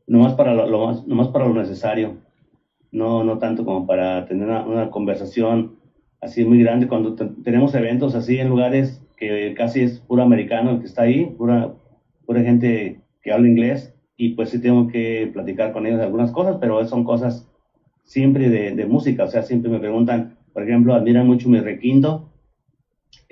[0.07, 2.15] nomás para lo, lo más, nomás para lo necesario,
[2.91, 5.75] no, no tanto como para tener una, una conversación
[6.21, 10.71] así muy grande cuando te- tenemos eventos así en lugares que casi es puro americano
[10.71, 11.73] el que está ahí, pura,
[12.25, 16.57] pura gente que habla inglés y pues sí tengo que platicar con ellos algunas cosas,
[16.61, 17.47] pero son cosas
[18.03, 22.29] siempre de, de música, o sea, siempre me preguntan, por ejemplo, admiran mucho mi requinto,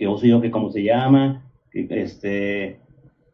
[0.01, 2.79] que uso yo, que cómo se llama, este,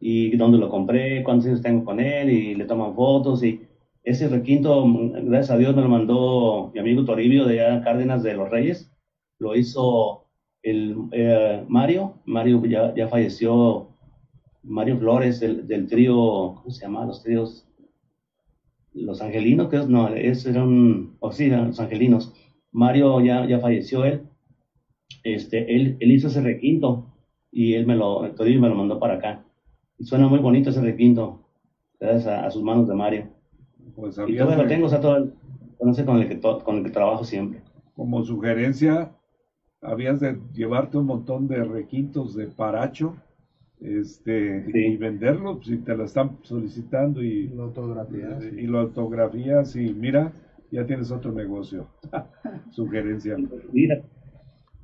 [0.02, 3.58] y dónde lo compré, cuántos años tengo con él, y le toman fotos, y
[4.04, 4.86] ese requinto,
[5.24, 8.92] gracias a Dios, me lo mandó mi amigo Toribio de Cárdenas de los Reyes,
[9.40, 10.20] lo hizo
[10.62, 13.86] el eh, Mario, Mario ya, ya falleció,
[14.64, 17.06] Mario Flores del, del trío, ¿cómo se llama?
[17.06, 17.66] Los tríos,
[18.94, 22.32] los angelinos, que es- no, ese era un, o sí, eran los angelinos.
[22.72, 24.22] Mario ya, ya falleció él,
[25.24, 27.06] este, él, él hizo ese requinto
[27.52, 29.44] y él me lo, Toribio me lo mandó para acá.
[29.98, 31.42] Y suena muy bonito ese requinto,
[32.00, 33.28] gracias a, a sus manos de Mario.
[33.96, 35.34] Pues Y todavía lo tengo, o sea, todo el,
[36.06, 37.62] con el que, to- con el que trabajo siempre.
[37.96, 39.12] como sugerencia,
[39.82, 43.16] habías de llevarte un montón de requintos de paracho
[43.80, 44.78] este, Sí.
[44.80, 48.40] y venderlos si te lo están solicitando y, La autografía.
[48.56, 50.34] y lo autografías y mira,
[50.72, 51.88] ya tienes otro negocio.
[52.72, 53.36] Sugerencia.
[53.72, 54.02] Mira,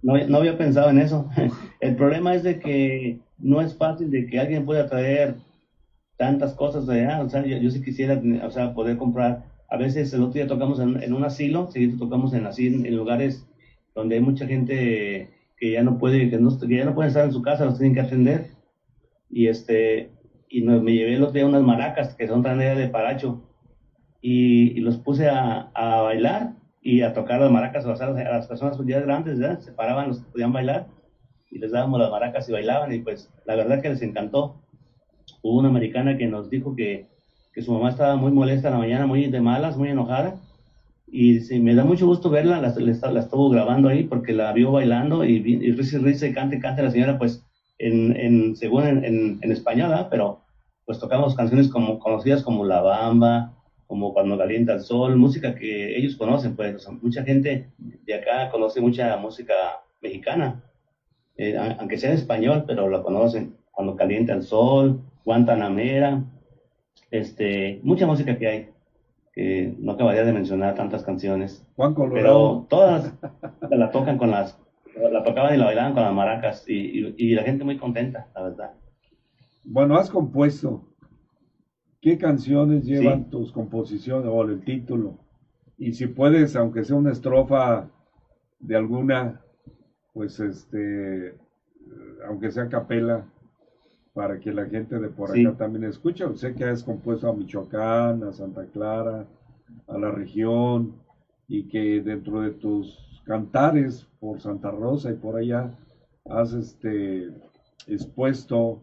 [0.04, 1.30] no, no había pensado en eso.
[1.80, 5.36] El problema es de que no es fácil de que alguien pueda traer
[6.18, 7.22] tantas cosas de allá.
[7.24, 10.48] O sea, yo, yo sí quisiera, o sea, poder comprar a veces el otro día
[10.48, 13.44] tocamos en, un asilo, seguido tocamos en, así, en, lugares
[13.96, 17.26] donde hay mucha gente que ya no puede, que, no, que ya no pueden estar
[17.26, 18.52] en su casa, los tienen que atender.
[19.32, 20.12] Y este,
[20.48, 23.42] y me llevé el otro día unas maracas que son traídas de paracho
[24.22, 28.48] y, los puse a, a, bailar y a tocar las maracas a las, a las
[28.48, 29.60] personas ya grandes, ¿verdad?
[29.60, 30.88] se paraban los que podían bailar
[31.50, 34.56] y les dábamos las maracas y bailaban y pues la verdad que les encantó.
[35.42, 37.08] Hubo una americana que nos dijo que,
[37.54, 40.42] que su mamá estaba muy molesta en la mañana, muy de malas, muy enojada
[41.08, 44.52] y sí, me da mucho gusto verla, la, la, la estuvo grabando ahí porque la
[44.52, 47.46] vio bailando y, y risa y risa y cante cante la señora pues
[47.78, 50.42] en, en según en, en, en español, pero
[50.86, 53.54] pues tocamos canciones como conocidas como La Bamba,
[53.94, 58.82] como Cuando Calienta el Sol, música que ellos conocen, pues mucha gente de acá conoce
[58.82, 60.64] mucha música mexicana,
[61.38, 66.24] eh, aunque sea en español, pero la conocen, Cuando Calienta el Sol, Guantanamera,
[67.12, 68.70] este, mucha música que hay,
[69.32, 71.64] que no acabaría de mencionar tantas canciones,
[72.12, 73.14] pero todas
[73.70, 74.58] la tocan con las,
[75.12, 78.42] la tocaban y la bailaban con las maracas y, y la gente muy contenta, la
[78.42, 78.72] verdad.
[79.64, 80.82] Bueno, has compuesto.
[82.04, 85.20] ¿Qué canciones llevan tus composiciones o el título?
[85.78, 87.90] Y si puedes, aunque sea una estrofa
[88.60, 89.40] de alguna,
[90.12, 91.34] pues este,
[92.28, 93.26] aunque sea capela,
[94.14, 96.26] para que la gente de por acá también escuche.
[96.36, 99.26] Sé que has compuesto a Michoacán, a Santa Clara,
[99.88, 100.96] a la región,
[101.48, 105.72] y que dentro de tus cantares por Santa Rosa y por allá
[106.26, 107.30] has este,
[107.88, 108.82] expuesto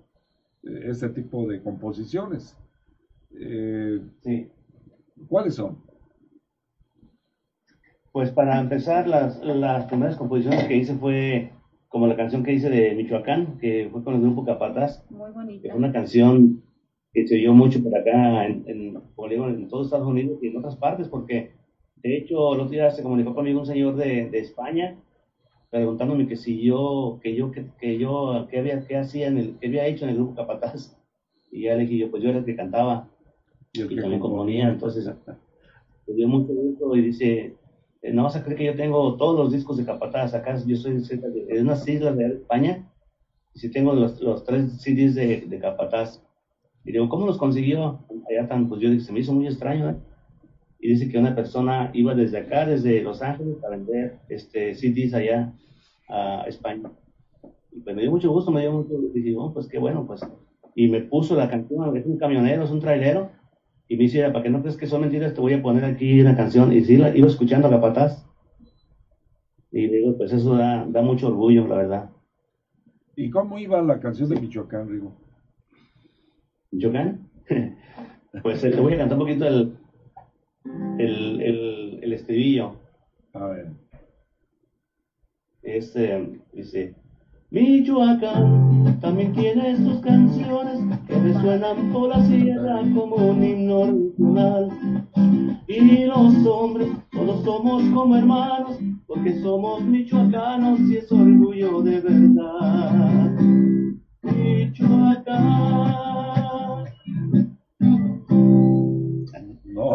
[0.62, 2.56] este tipo de composiciones.
[3.32, 4.48] Eh, sí.
[5.28, 5.78] ¿Cuáles son?
[8.12, 11.52] Pues para empezar, las, las primeras composiciones que hice fue
[11.88, 15.04] como la canción que hice de Michoacán, que fue con el grupo Capataz.
[15.10, 15.62] Muy bonita.
[15.62, 16.62] Que fue una canción
[17.12, 20.76] que se oyó mucho por acá, en, en, en todos Estados Unidos y en otras
[20.76, 21.52] partes, porque
[21.96, 24.96] de hecho el otro día se comunicó conmigo un señor de, de España
[25.70, 29.58] preguntándome que si yo, que yo, que, que yo, qué había, qué hacía en el,
[29.60, 30.96] qué había hecho en el grupo Capataz.
[31.52, 33.09] Y ya le dije yo, pues yo era el que cantaba
[33.72, 35.08] y, el también componía, entonces
[36.06, 37.56] me dio mucho gusto y dice,
[38.02, 40.76] eh, no vas a creer que yo tengo todos los discos de Capataz, acá yo
[40.76, 42.90] soy de, de unas islas de España,
[43.54, 46.22] y si tengo los, los tres CDs de, de Capataz.
[46.84, 48.06] Y digo, ¿cómo los consiguió?
[48.28, 49.96] Allá tan, pues yo dije, se me hizo muy extraño, ¿eh?
[50.80, 55.12] y dice que una persona iba desde acá, desde Los Ángeles, a vender este, CDs
[55.12, 55.52] allá
[56.08, 56.90] a España.
[57.70, 60.06] Y pues me dio mucho gusto, me dio mucho, y dije, oh, pues qué bueno,
[60.06, 60.22] pues.
[60.74, 63.30] Y me puso la canción, es un camionero, es un trailero,
[63.90, 66.20] y me dice, para que no crees que son mentiras, te voy a poner aquí
[66.20, 66.72] una canción.
[66.72, 68.24] Y sí, la, iba escuchando a Capataz.
[69.72, 72.10] Y digo, pues eso da, da mucho orgullo, la verdad.
[73.16, 75.16] ¿Y cómo iba la canción de Michoacán, Rigo?
[76.70, 77.28] ¿Michoacán?
[78.44, 79.76] pues eh, te voy a cantar un poquito el,
[81.00, 82.76] el, el, el estribillo.
[83.32, 83.72] A ver.
[85.64, 86.94] Este dice,
[87.50, 94.70] Michoacán también tiene sus canciones que resuenan por la sierra como un himno regional.
[95.66, 103.36] Y los hombres todos somos como hermanos porque somos michoacanos y es orgullo de verdad.
[104.22, 105.70] Michoacán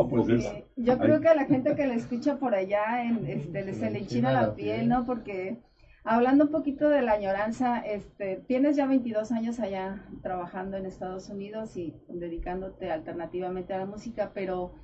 [0.10, 0.44] Pues
[0.76, 4.00] yo creo que a la gente que la escucha por allá en, este, se le
[4.00, 5.06] enchina la piel, ¿no?
[5.06, 5.58] Porque
[6.06, 11.30] hablando un poquito de la añoranza, este, tienes ya 22 años allá trabajando en Estados
[11.30, 14.76] Unidos y dedicándote alternativamente a la música, pero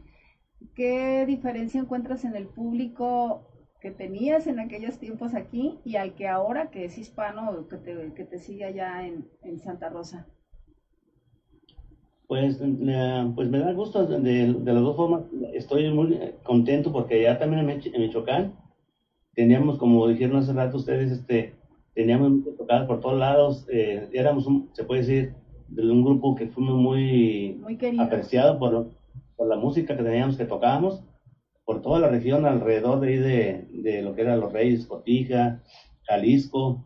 [0.75, 3.47] ¿qué diferencia encuentras en el público
[3.79, 8.13] que tenías en aquellos tiempos aquí y al que ahora que es hispano que te,
[8.13, 10.27] que te sigue allá en, en Santa Rosa?
[12.27, 12.59] Pues,
[13.35, 15.23] pues me da gusto de, de, las dos formas.
[15.53, 18.53] Estoy muy contento porque ya también en, Michoacán
[19.33, 21.55] teníamos, como dijeron hace rato ustedes, este,
[21.93, 23.67] teníamos tocadas por todos lados.
[23.71, 25.33] Eh, éramos, se puede decir,
[25.67, 27.61] de un grupo que fuimos muy,
[27.99, 28.91] apreciado por,
[29.35, 31.03] por, la música que teníamos, que tocábamos,
[31.65, 35.61] por toda la región alrededor de ahí de, de lo que eran los Reyes, Cotija,
[36.03, 36.83] Jalisco.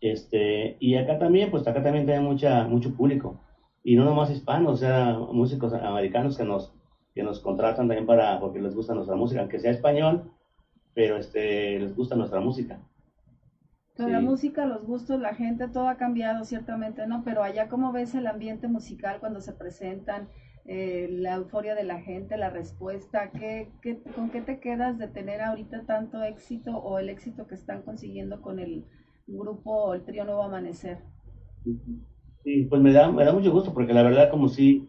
[0.00, 3.40] Este, y acá también, pues acá también tenía mucha, mucho público
[3.82, 6.72] y no nomás hispanos, o sea, músicos americanos que nos,
[7.14, 10.30] que nos contratan también para, porque les gusta nuestra música, aunque sea español,
[10.94, 12.80] pero este, les gusta nuestra música.
[13.96, 17.24] La música, los gustos, la gente, todo ha cambiado ciertamente, ¿no?
[17.24, 20.28] Pero allá, ¿cómo ves el ambiente musical cuando se presentan?
[20.66, 25.08] Eh, la euforia de la gente, la respuesta, ¿qué, qué, con qué te quedas de
[25.08, 28.84] tener ahorita tanto éxito o el éxito que están consiguiendo con el
[29.26, 30.98] grupo o el trío Nuevo Amanecer?
[32.44, 34.88] Sí, pues me da, me da mucho gusto porque la verdad como si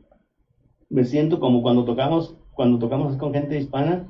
[0.90, 4.06] me siento como cuando tocamos cuando tocamos con gente hispana,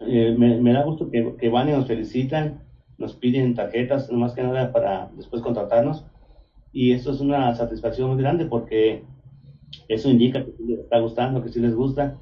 [0.00, 2.62] eh, me, da gusto que, que, van y nos felicitan,
[2.98, 6.04] nos piden tarjetas, más que nada para después contratarnos.
[6.72, 9.04] Y esto es una satisfacción muy grande porque
[9.88, 12.18] eso indica que les está gustando, que sí les gusta,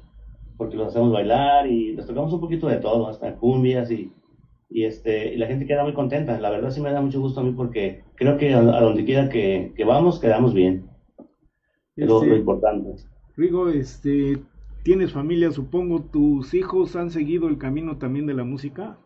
[0.57, 4.11] porque los hacemos bailar y les tocamos un poquito de todo, hasta cumbias y,
[4.69, 6.39] y, este, y la gente queda muy contenta.
[6.39, 9.29] La verdad sí me da mucho gusto a mí porque creo que a, donde quiera
[9.29, 10.89] que, que, vamos, quedamos bien.
[11.95, 13.03] Es lo, este, importante.
[13.35, 14.37] Rigo, este,
[14.83, 18.97] tienes familia, supongo, ¿tus hijos han seguido el camino también de la música?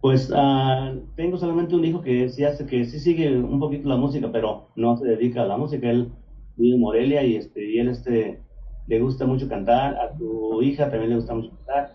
[0.00, 3.96] Pues uh, tengo solamente un hijo que sí hace, que sí sigue un poquito la
[3.96, 5.90] música, pero no se dedica a la música.
[5.90, 6.12] Él
[6.56, 8.40] vive en Morelia y este, y él este
[8.86, 11.94] le gusta mucho cantar, a tu hija también le gusta mucho cantar,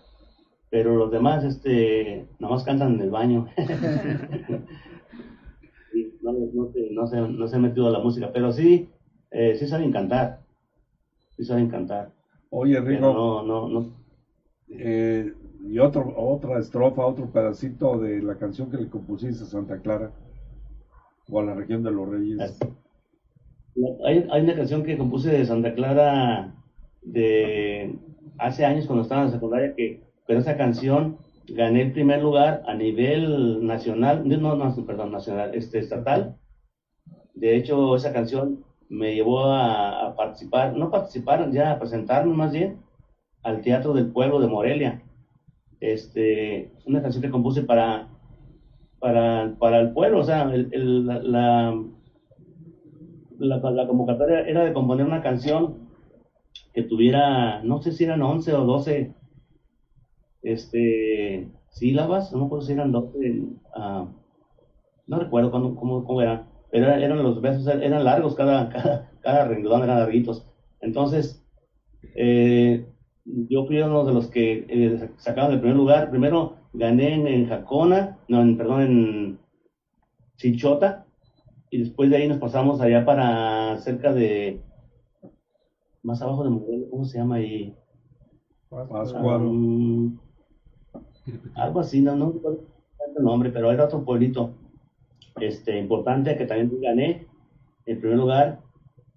[0.68, 3.46] pero los demás este nomás cantan en el baño.
[6.22, 8.90] no, no, se, no, se, no se han metido a la música, pero sí,
[9.30, 10.41] eh, sí saben cantar
[11.42, 12.12] sí saben cantar.
[12.50, 13.00] Oye, Rigo.
[13.00, 13.92] No, no, no.
[14.68, 15.32] Eh,
[15.68, 20.12] y otro, otra estrofa, otro pedacito de la canción que le compusiste a Santa Clara
[21.28, 22.58] o a la región de los Reyes.
[24.06, 26.54] Hay, hay una canción que compuse de Santa Clara
[27.02, 27.96] de
[28.38, 31.18] hace años cuando estaba en la secundaria que pero esa canción
[31.48, 36.36] gané el primer lugar a nivel nacional, no, no, perdón, nacional, este estatal.
[37.34, 42.76] De hecho, esa canción me llevó a, participar, no participar, ya a presentarme más bien
[43.42, 45.02] al Teatro del Pueblo de Morelia.
[45.80, 48.08] Este, una canción que compuse para,
[49.00, 51.74] para, para el pueblo, o sea, el, la,
[53.38, 55.88] la, la, convocatoria era de componer una canción
[56.74, 59.14] que tuviera, no sé si eran 11 o 12
[60.42, 64.06] este, sílabas, no me acuerdo si eran 12, ah,
[65.06, 66.20] no recuerdo cómo, cómo, cómo
[66.72, 70.48] pero eran los besos, eran largos, cada, cada, cada renglón eran larguitos.
[70.80, 71.44] Entonces,
[72.16, 72.86] eh,
[73.26, 76.10] yo fui uno de los que eh, sacaron el primer lugar.
[76.10, 79.38] Primero gané en, Jacona, no, en, perdón, en
[80.36, 81.04] Chichota,
[81.70, 84.62] y después de ahí nos pasamos allá para cerca de,
[86.02, 87.76] más abajo de Morelos, ¿cómo se llama ahí?
[88.70, 90.18] Um,
[91.54, 92.64] algo así, no, no recuerdo
[93.14, 94.54] el nombre, pero era otro pueblito
[95.46, 97.26] este, importante que también gané
[97.86, 98.60] en primer lugar.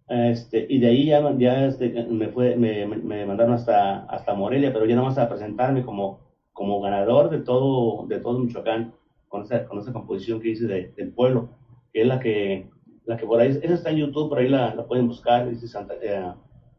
[0.08, 2.86] Este, y de ahí ya, este, me, fue, me,
[3.26, 6.20] mandaron hasta, hasta Morelia, pero ya nada más a presentarme como,
[6.54, 8.94] como ganador de todo, de todo Michoacán
[9.28, 11.50] con esa, con esa composición que hice de, del pueblo,
[11.92, 12.70] que es la que,
[13.06, 15.68] la que por ahí, esa está en YouTube, por ahí la, la pueden buscar, dice
[15.68, 16.34] Santa, eh,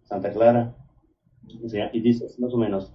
[0.04, 0.74] Santa Clara,
[1.48, 2.92] y dice más o menos.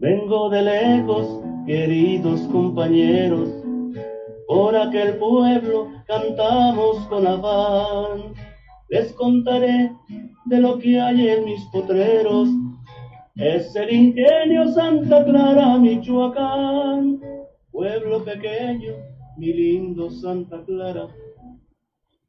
[0.00, 3.50] Vengo de lejos queridos compañeros,
[4.48, 8.32] por aquel pueblo cantamos con afán.
[8.88, 9.92] Les contaré
[10.46, 12.48] de lo que hay en mis potreros,
[13.36, 17.20] es el ingenio Santa Clara, Michoacán,
[17.70, 18.94] pueblo pequeño,
[19.36, 21.08] mi lindo Santa Clara,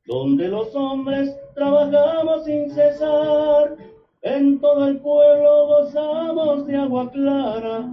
[0.08, 3.78] donde los hombres trabajamos sin cesar,
[4.22, 7.90] en todo el pueblo gozamos de agua clara,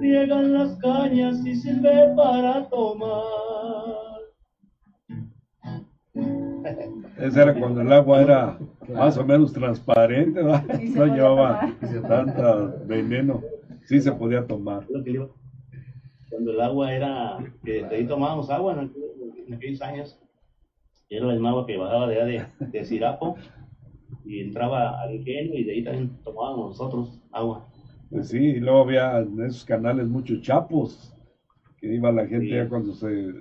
[0.00, 3.24] riegan las cañas y sirve para tomar.
[7.18, 8.58] Ese era cuando el agua era
[8.88, 11.74] más o menos transparente, no llevaba
[12.08, 12.54] tanta
[12.86, 13.42] veneno,
[13.84, 14.86] sí se podía tomar.
[16.30, 18.88] Cuando el agua era, que de ahí tomábamos agua
[19.46, 20.18] en, aquellos años,
[21.10, 23.36] era la misma agua que bajaba de, de, de Sirapo
[24.28, 27.66] y entraba al ingenio y de ahí también tomábamos nosotros agua.
[28.10, 31.14] Pues sí, y luego había en esos canales muchos chapos,
[31.78, 33.32] que iba la gente ya cuando se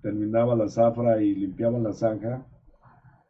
[0.00, 2.42] terminaba la zafra y limpiaban la zanja,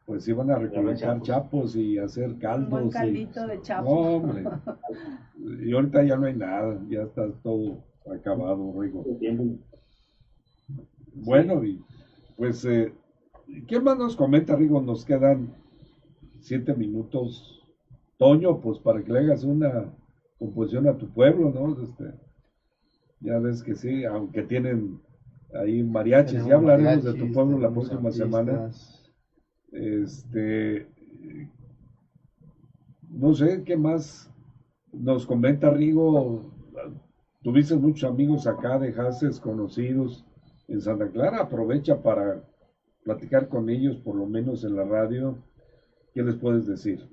[0.06, 1.74] pues iban a recolectar chapos.
[1.74, 2.82] y hacer caldos.
[2.82, 3.90] Un caldito de chapos.
[3.90, 4.44] hombre.
[5.66, 9.04] y ahorita ya no hay nada, ya está todo acabado, Rigo.
[11.12, 11.82] Bueno, y
[12.36, 12.92] pues, eh,
[13.66, 14.80] ¿qué más nos comenta, Rigo?
[14.80, 15.63] Nos quedan
[16.44, 17.60] siete minutos.
[18.18, 19.92] Toño, pues para que le hagas una
[20.38, 21.82] composición a tu pueblo, ¿no?
[21.82, 22.04] Este,
[23.20, 25.00] ya ves que sí, aunque tienen
[25.54, 28.70] ahí mariachis, ya hablaremos de tu pueblo la próxima semana.
[29.72, 30.86] Este,
[33.08, 34.30] no sé qué más
[34.92, 36.52] nos comenta Rigo.
[37.42, 40.24] Tuviste muchos amigos acá, dejaste conocidos
[40.68, 41.40] en Santa Clara.
[41.40, 42.44] Aprovecha para
[43.02, 45.38] platicar con ellos, por lo menos en la radio.
[46.14, 47.08] ¿Qué les puedes decir?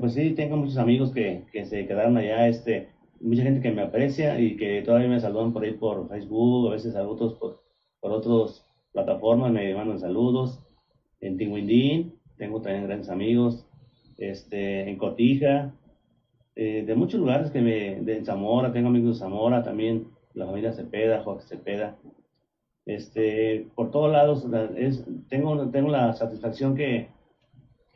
[0.00, 3.82] Pues sí, tengo muchos amigos que, que, se quedaron allá, este, mucha gente que me
[3.82, 7.64] aprecia y que todavía me saludan por ahí por Facebook, a veces saludos por,
[7.98, 10.62] por otras plataformas, me mandan saludos.
[11.20, 13.66] En Tinguindín, tengo también grandes amigos,
[14.18, 15.74] este, en Cotija,
[16.54, 20.72] eh, de muchos lugares que me, de Zamora, tengo amigos de Zamora también, la familia
[20.72, 21.98] Cepeda, Joaquín Cepeda,
[22.84, 24.46] este, por todos lados,
[24.76, 27.15] es, tengo, tengo la satisfacción que,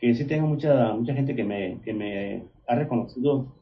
[0.01, 3.55] que sí tengo mucha, mucha gente que me, que me ha reconocido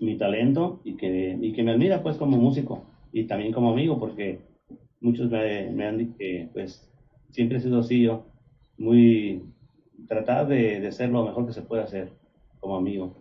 [0.00, 3.98] mi talento y que, y que me admira pues como músico y también como amigo
[3.98, 4.40] porque
[5.00, 6.90] muchos me, me han dicho que pues
[7.30, 8.24] siempre he sido así yo,
[8.78, 9.42] muy
[10.08, 12.12] tratar de, de ser lo mejor que se puede hacer
[12.60, 13.14] como amigo.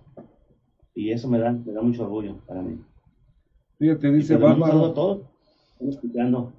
[0.96, 2.80] Y eso me da, me da mucho orgullo para mí.
[3.80, 5.22] Fíjate, dice saludo a todos,
[5.74, 6.54] estamos escuchando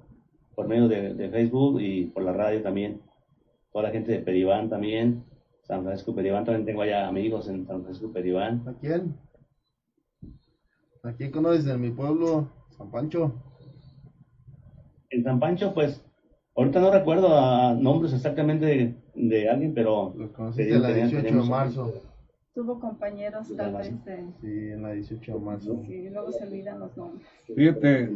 [0.53, 3.01] por medio de, de, Facebook y por la radio también.
[3.71, 5.23] Toda la gente de Peribán también,
[5.67, 8.63] San Francisco Peribán, también tengo allá amigos en San Francisco Peribán.
[8.67, 9.15] ¿A quién?
[11.01, 13.33] ¿A quién conoces en mi pueblo, San Pancho?
[15.09, 16.05] En San Pancho, pues,
[16.55, 20.13] ahorita no recuerdo a nombres exactamente de, de alguien, pero...
[20.15, 21.93] Los conociste la 18 de marzo.
[22.53, 24.25] Tuvo compañeros tal vez de...
[24.41, 25.81] Sí, en la 18 de marzo.
[25.87, 27.27] Sí, luego se olvidan los nombres.
[27.55, 28.15] Fíjate,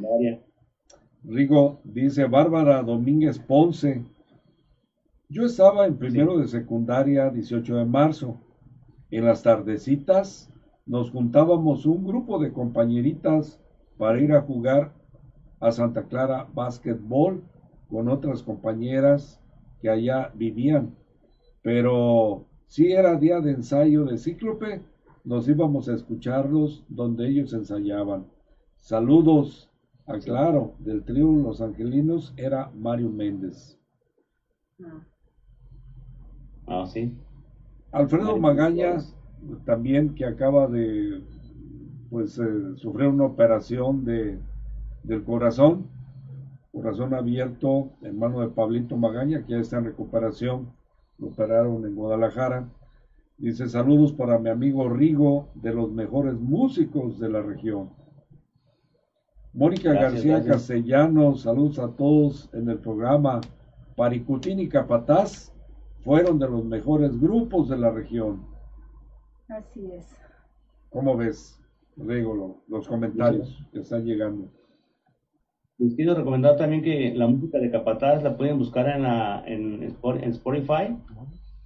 [1.24, 4.04] Rigo dice Bárbara Domínguez Ponce.
[5.32, 8.40] Yo estaba en primero de secundaria 18 de marzo.
[9.12, 10.52] En las tardecitas
[10.88, 13.62] nos juntábamos un grupo de compañeritas
[14.00, 14.92] para ir a jugar
[15.60, 17.44] a Santa Clara Básquetbol
[17.92, 19.40] con otras compañeras
[19.84, 20.96] que allá vivían.
[21.62, 24.82] Pero si era día de ensayo de Cíclope,
[25.24, 28.26] nos íbamos a escucharlos donde ellos ensayaban.
[28.78, 29.70] Saludos,
[30.08, 33.80] aclaro, del trío Los Angelinos era Mario Méndez.
[36.70, 37.12] Ah, sí.
[37.92, 38.98] Alfredo Magaña,
[39.66, 41.22] también que acaba de
[42.10, 44.40] pues eh, sufrir una operación de,
[45.04, 45.88] del corazón,
[46.72, 50.70] corazón abierto en mano de Pablito Magaña, que ya está en recuperación,
[51.18, 52.68] lo operaron en Guadalajara.
[53.38, 57.90] Dice saludos para mi amigo Rigo, de los mejores músicos de la región.
[59.54, 63.42] Mónica García Castellanos, saludos a todos en el programa.
[63.96, 65.52] Paricutín y Capataz
[66.04, 68.46] fueron de los mejores grupos de la región.
[69.50, 70.08] Así es.
[70.90, 71.60] ¿Cómo ves,
[71.98, 74.52] Rigo, los comentarios que están llegando?
[75.78, 79.84] Les quiero recomendar también que la música de Capataz la pueden buscar en, la, en,
[79.84, 80.98] en Spotify.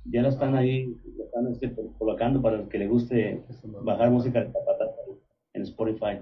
[0.05, 3.43] Ya la están ahí, la están este, colocando para el que le guste
[3.84, 4.89] bajar música de Capataz
[5.53, 6.21] en Spotify.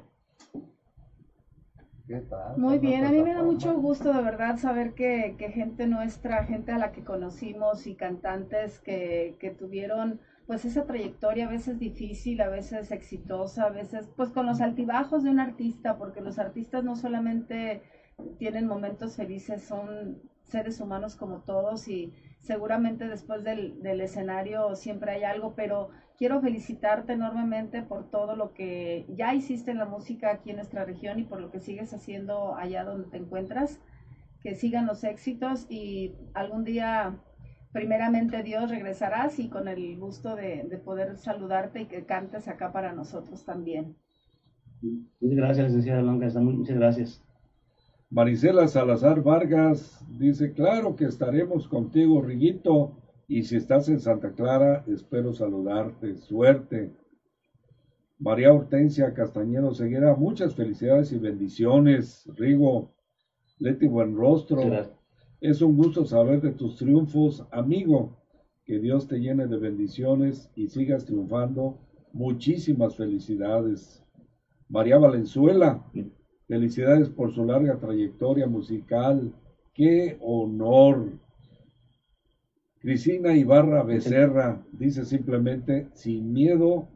[2.57, 6.43] Muy bien, a mí me da mucho gusto de verdad saber que, que, gente nuestra,
[6.45, 11.79] gente a la que conocimos y cantantes que, que tuvieron pues esa trayectoria a veces
[11.79, 16.39] difícil, a veces exitosa, a veces pues con los altibajos de un artista, porque los
[16.39, 17.81] artistas no solamente
[18.37, 25.11] tienen momentos felices, son seres humanos como todos y seguramente después del, del escenario siempre
[25.11, 25.89] hay algo, pero
[26.21, 30.85] quiero felicitarte enormemente por todo lo que ya hiciste en la música aquí en nuestra
[30.85, 33.79] región y por lo que sigues haciendo allá donde te encuentras.
[34.43, 37.17] Que sigan los éxitos y algún día
[37.71, 42.71] primeramente Dios regresarás y con el gusto de, de, poder saludarte y que cantes acá
[42.71, 43.95] para nosotros también.
[44.83, 47.23] Muchas gracias, licenciada Blanca, muchas gracias.
[48.11, 52.95] Marisela Salazar Vargas dice, claro que estaremos contigo, Riguito,
[53.31, 56.17] y si estás en Santa Clara, espero saludarte.
[56.17, 56.91] Suerte.
[58.19, 62.29] María Hortensia Castañero Ceguera, muchas felicidades y bendiciones.
[62.35, 62.91] Rigo,
[63.57, 64.59] Leti Buenrostro,
[65.39, 68.17] es un gusto saber de tus triunfos, amigo.
[68.65, 71.79] Que Dios te llene de bendiciones y sigas triunfando.
[72.11, 74.03] Muchísimas felicidades.
[74.67, 75.85] María Valenzuela,
[76.47, 79.33] felicidades por su larga trayectoria musical.
[79.73, 81.20] ¡Qué honor!
[82.81, 86.87] Cristina Ibarra Becerra dice simplemente, sin miedo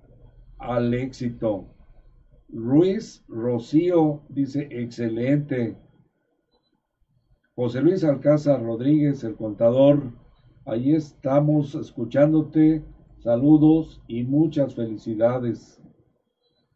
[0.57, 1.67] al éxito.
[2.49, 5.77] Ruiz Rocío dice, excelente.
[7.53, 10.11] José Luis Alcázar Rodríguez, el contador,
[10.65, 12.83] ahí estamos escuchándote.
[13.19, 15.79] Saludos y muchas felicidades.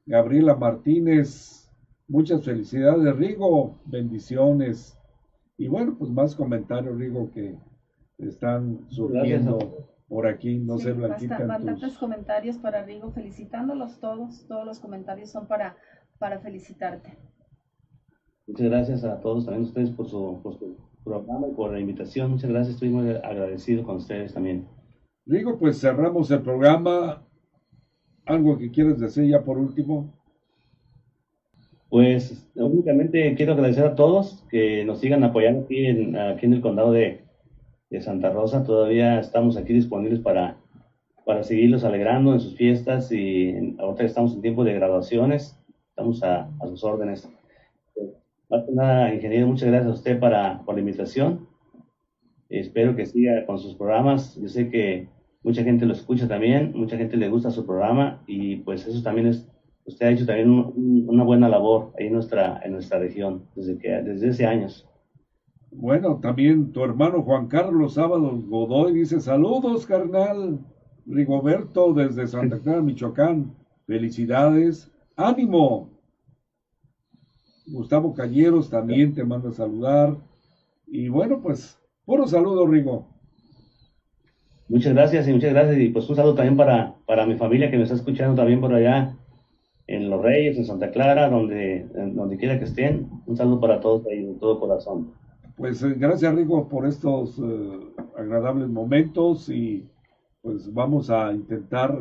[0.06, 1.68] Gabriela Martínez,
[2.08, 3.16] muchas felicidades.
[3.16, 5.00] Rigo, bendiciones.
[5.58, 7.58] Y bueno, pues más comentarios, Rigo, que
[8.20, 10.58] están surgiendo por aquí.
[10.58, 11.46] No sí, sé, Blanquita.
[11.46, 14.46] Bastantes comentarios para Rigo, felicitándolos todos.
[14.48, 15.78] Todos los comentarios son para,
[16.18, 17.18] para felicitarte.
[18.48, 22.32] Muchas gracias a todos también ustedes por su, por su, programa y por la invitación.
[22.32, 24.68] Muchas gracias, estoy muy agradecido con ustedes también.
[25.26, 27.26] Rigo, pues cerramos el programa.
[28.26, 30.14] ¿Algo que quieres decir ya por último?
[31.90, 36.62] Pues únicamente quiero agradecer a todos que nos sigan apoyando aquí en, aquí en el
[36.62, 37.29] condado de,
[37.90, 38.64] de Santa Rosa.
[38.64, 40.58] Todavía estamos aquí disponibles para,
[41.26, 45.60] para seguirlos alegrando en sus fiestas y ahorita estamos en tiempo de graduaciones.
[45.90, 47.30] Estamos a, sus órdenes.
[48.72, 51.48] Nada, ingeniero, muchas gracias a usted para, por la invitación.
[52.50, 54.36] Espero que siga con sus programas.
[54.36, 55.08] Yo sé que
[55.44, 59.28] mucha gente lo escucha también, mucha gente le gusta su programa y pues eso también
[59.28, 59.48] es,
[59.86, 63.90] usted ha hecho también una buena labor ahí en nuestra, en nuestra región desde, que,
[63.90, 64.89] desde hace años.
[65.72, 70.60] Bueno, también tu hermano Juan Carlos Sábados Godoy dice saludos, carnal.
[71.06, 73.56] Rigoberto desde Santa Clara, Michoacán.
[73.86, 74.92] Felicidades.
[75.16, 75.90] Ánimo.
[77.68, 80.18] Gustavo Calleros también te manda a saludar.
[80.88, 83.08] Y bueno, pues, puro saludo, Rigo.
[84.68, 85.80] Muchas gracias y muchas gracias.
[85.80, 88.74] Y pues un saludo también para, para mi familia que me está escuchando también por
[88.74, 89.16] allá
[89.88, 93.10] en Los Reyes, en Santa Clara, donde, donde quiera que estén.
[93.26, 95.14] Un saludo para todos ahí de todo corazón.
[95.60, 99.86] Pues eh, gracias Rigo por estos eh, agradables momentos y
[100.42, 102.00] pues vamos a intentar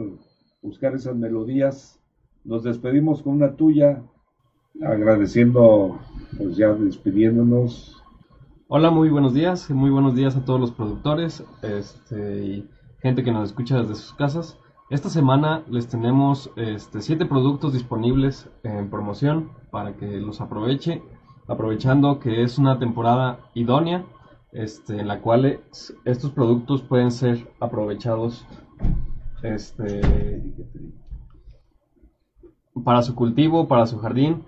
[0.62, 2.00] buscar esas melodías.
[2.44, 4.00] Nos despedimos con una tuya,
[4.80, 5.98] agradeciendo,
[6.36, 8.00] pues ya despidiéndonos
[8.68, 13.32] Hola, muy buenos días, muy buenos días a todos los productores este, y gente que
[13.32, 14.56] nos escucha desde sus casas.
[14.88, 21.02] Esta semana les tenemos este, siete productos disponibles en promoción para que los aproveche,
[21.48, 24.04] aprovechando que es una temporada idónea
[24.52, 25.60] este, en la cual
[26.04, 28.46] estos productos pueden ser aprovechados
[29.42, 30.42] este,
[32.84, 34.44] para su cultivo, para su jardín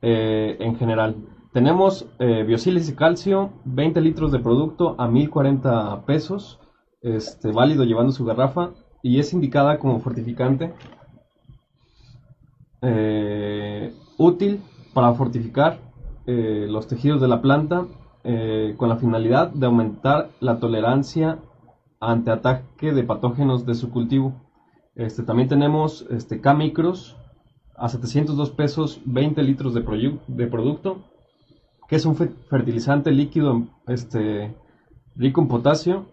[0.00, 1.16] eh, en general.
[1.52, 6.58] Tenemos eh, y calcio, 20 litros de producto a 1040 pesos,
[7.02, 8.70] este, válido llevando su garrafa
[9.02, 10.72] y es indicada como fortificante.
[12.80, 14.60] Eh, útil
[14.92, 15.78] para fortificar
[16.26, 17.86] eh, los tejidos de la planta
[18.24, 21.38] eh, con la finalidad de aumentar la tolerancia
[22.00, 24.34] ante ataque de patógenos de su cultivo.
[24.94, 27.16] Este, también tenemos este, K-Micros
[27.76, 30.98] a 702 pesos, 20 litros de, de producto
[31.92, 34.56] que es un fertilizante líquido este,
[35.14, 36.06] rico en potasio,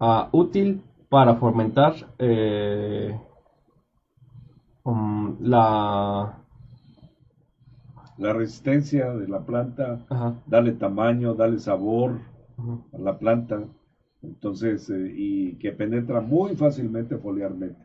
[0.00, 3.16] uh, útil para fomentar eh,
[4.82, 6.39] um, la
[8.20, 10.04] la resistencia de la planta,
[10.46, 12.20] darle tamaño, darle sabor
[12.92, 13.64] a la planta,
[14.22, 17.80] entonces, eh, y que penetra muy fácilmente foliarmente.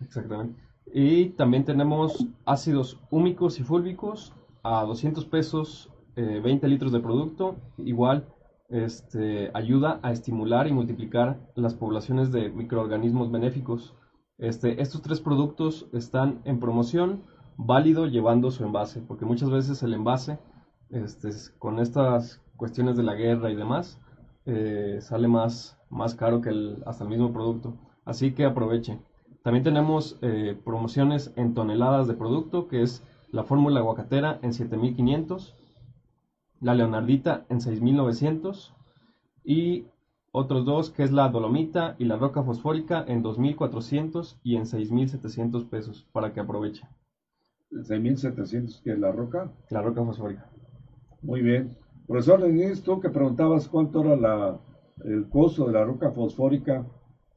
[0.00, 0.60] Exactamente.
[0.92, 7.56] Y también tenemos ácidos húmicos y fúlbicos a 200 pesos 20 eh, litros de producto,
[7.78, 8.26] igual
[8.68, 13.94] este, ayuda a estimular y multiplicar las poblaciones de microorganismos benéficos.
[14.38, 17.22] Este, estos tres productos están en promoción,
[17.66, 20.38] válido llevando su envase, porque muchas veces el envase,
[20.90, 24.00] este, con estas cuestiones de la guerra y demás,
[24.46, 27.76] eh, sale más, más caro que el, hasta el mismo producto.
[28.04, 28.98] Así que aproveche.
[29.42, 35.56] También tenemos eh, promociones en toneladas de producto, que es la fórmula aguacatera en 7500
[36.60, 38.74] la Leonardita en 6.900
[39.44, 39.86] y
[40.30, 45.68] otros dos que es la Dolomita y la Roca Fosfórica en 2.400 y en 6.700
[45.68, 46.86] pesos para que aproveche.
[47.70, 49.52] 6.700 que es la Roca.
[49.70, 50.50] La Roca Fosfórica.
[51.22, 51.76] Muy bien.
[52.06, 54.60] Profesor Denis, tú que preguntabas cuánto era la,
[55.04, 56.86] el costo de la Roca Fosfórica,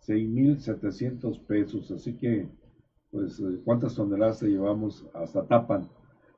[0.08, 1.92] 6.700 pesos.
[1.92, 2.50] Así que,
[3.12, 5.90] pues, eh, ¿cuántas toneladas llevamos hasta Tapan?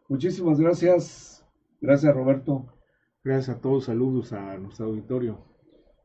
[0.09, 1.45] Muchísimas gracias.
[1.79, 2.65] Gracias, Roberto.
[3.23, 5.39] Gracias a todos, saludos a nuestro auditorio.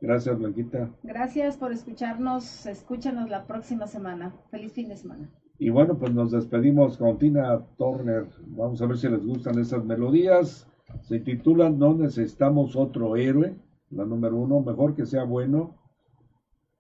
[0.01, 0.91] Gracias, Blanquita.
[1.03, 2.65] Gracias por escucharnos.
[2.65, 4.35] Escúchanos la próxima semana.
[4.51, 5.31] Feliz fin de semana.
[5.61, 8.27] Y bueno, pues nos despedimos con Tina Turner.
[8.47, 10.67] Vamos a ver si les gustan esas melodías.
[11.03, 13.55] Se titulan No necesitamos otro héroe.
[13.91, 15.77] La número uno, mejor que sea bueno.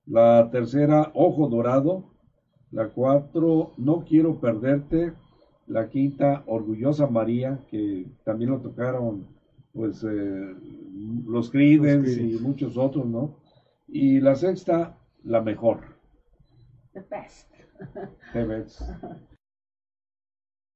[0.07, 2.05] La tercera, Ojo Dorado.
[2.71, 5.13] La cuatro, No quiero perderte.
[5.67, 9.27] La quinta, Orgullosa María, que también lo tocaron
[9.75, 10.55] pues eh,
[11.27, 13.37] los Creedence y muchos otros, ¿no?
[13.87, 15.81] Y la sexta, la mejor.
[16.95, 17.50] The best.
[18.33, 18.83] The best.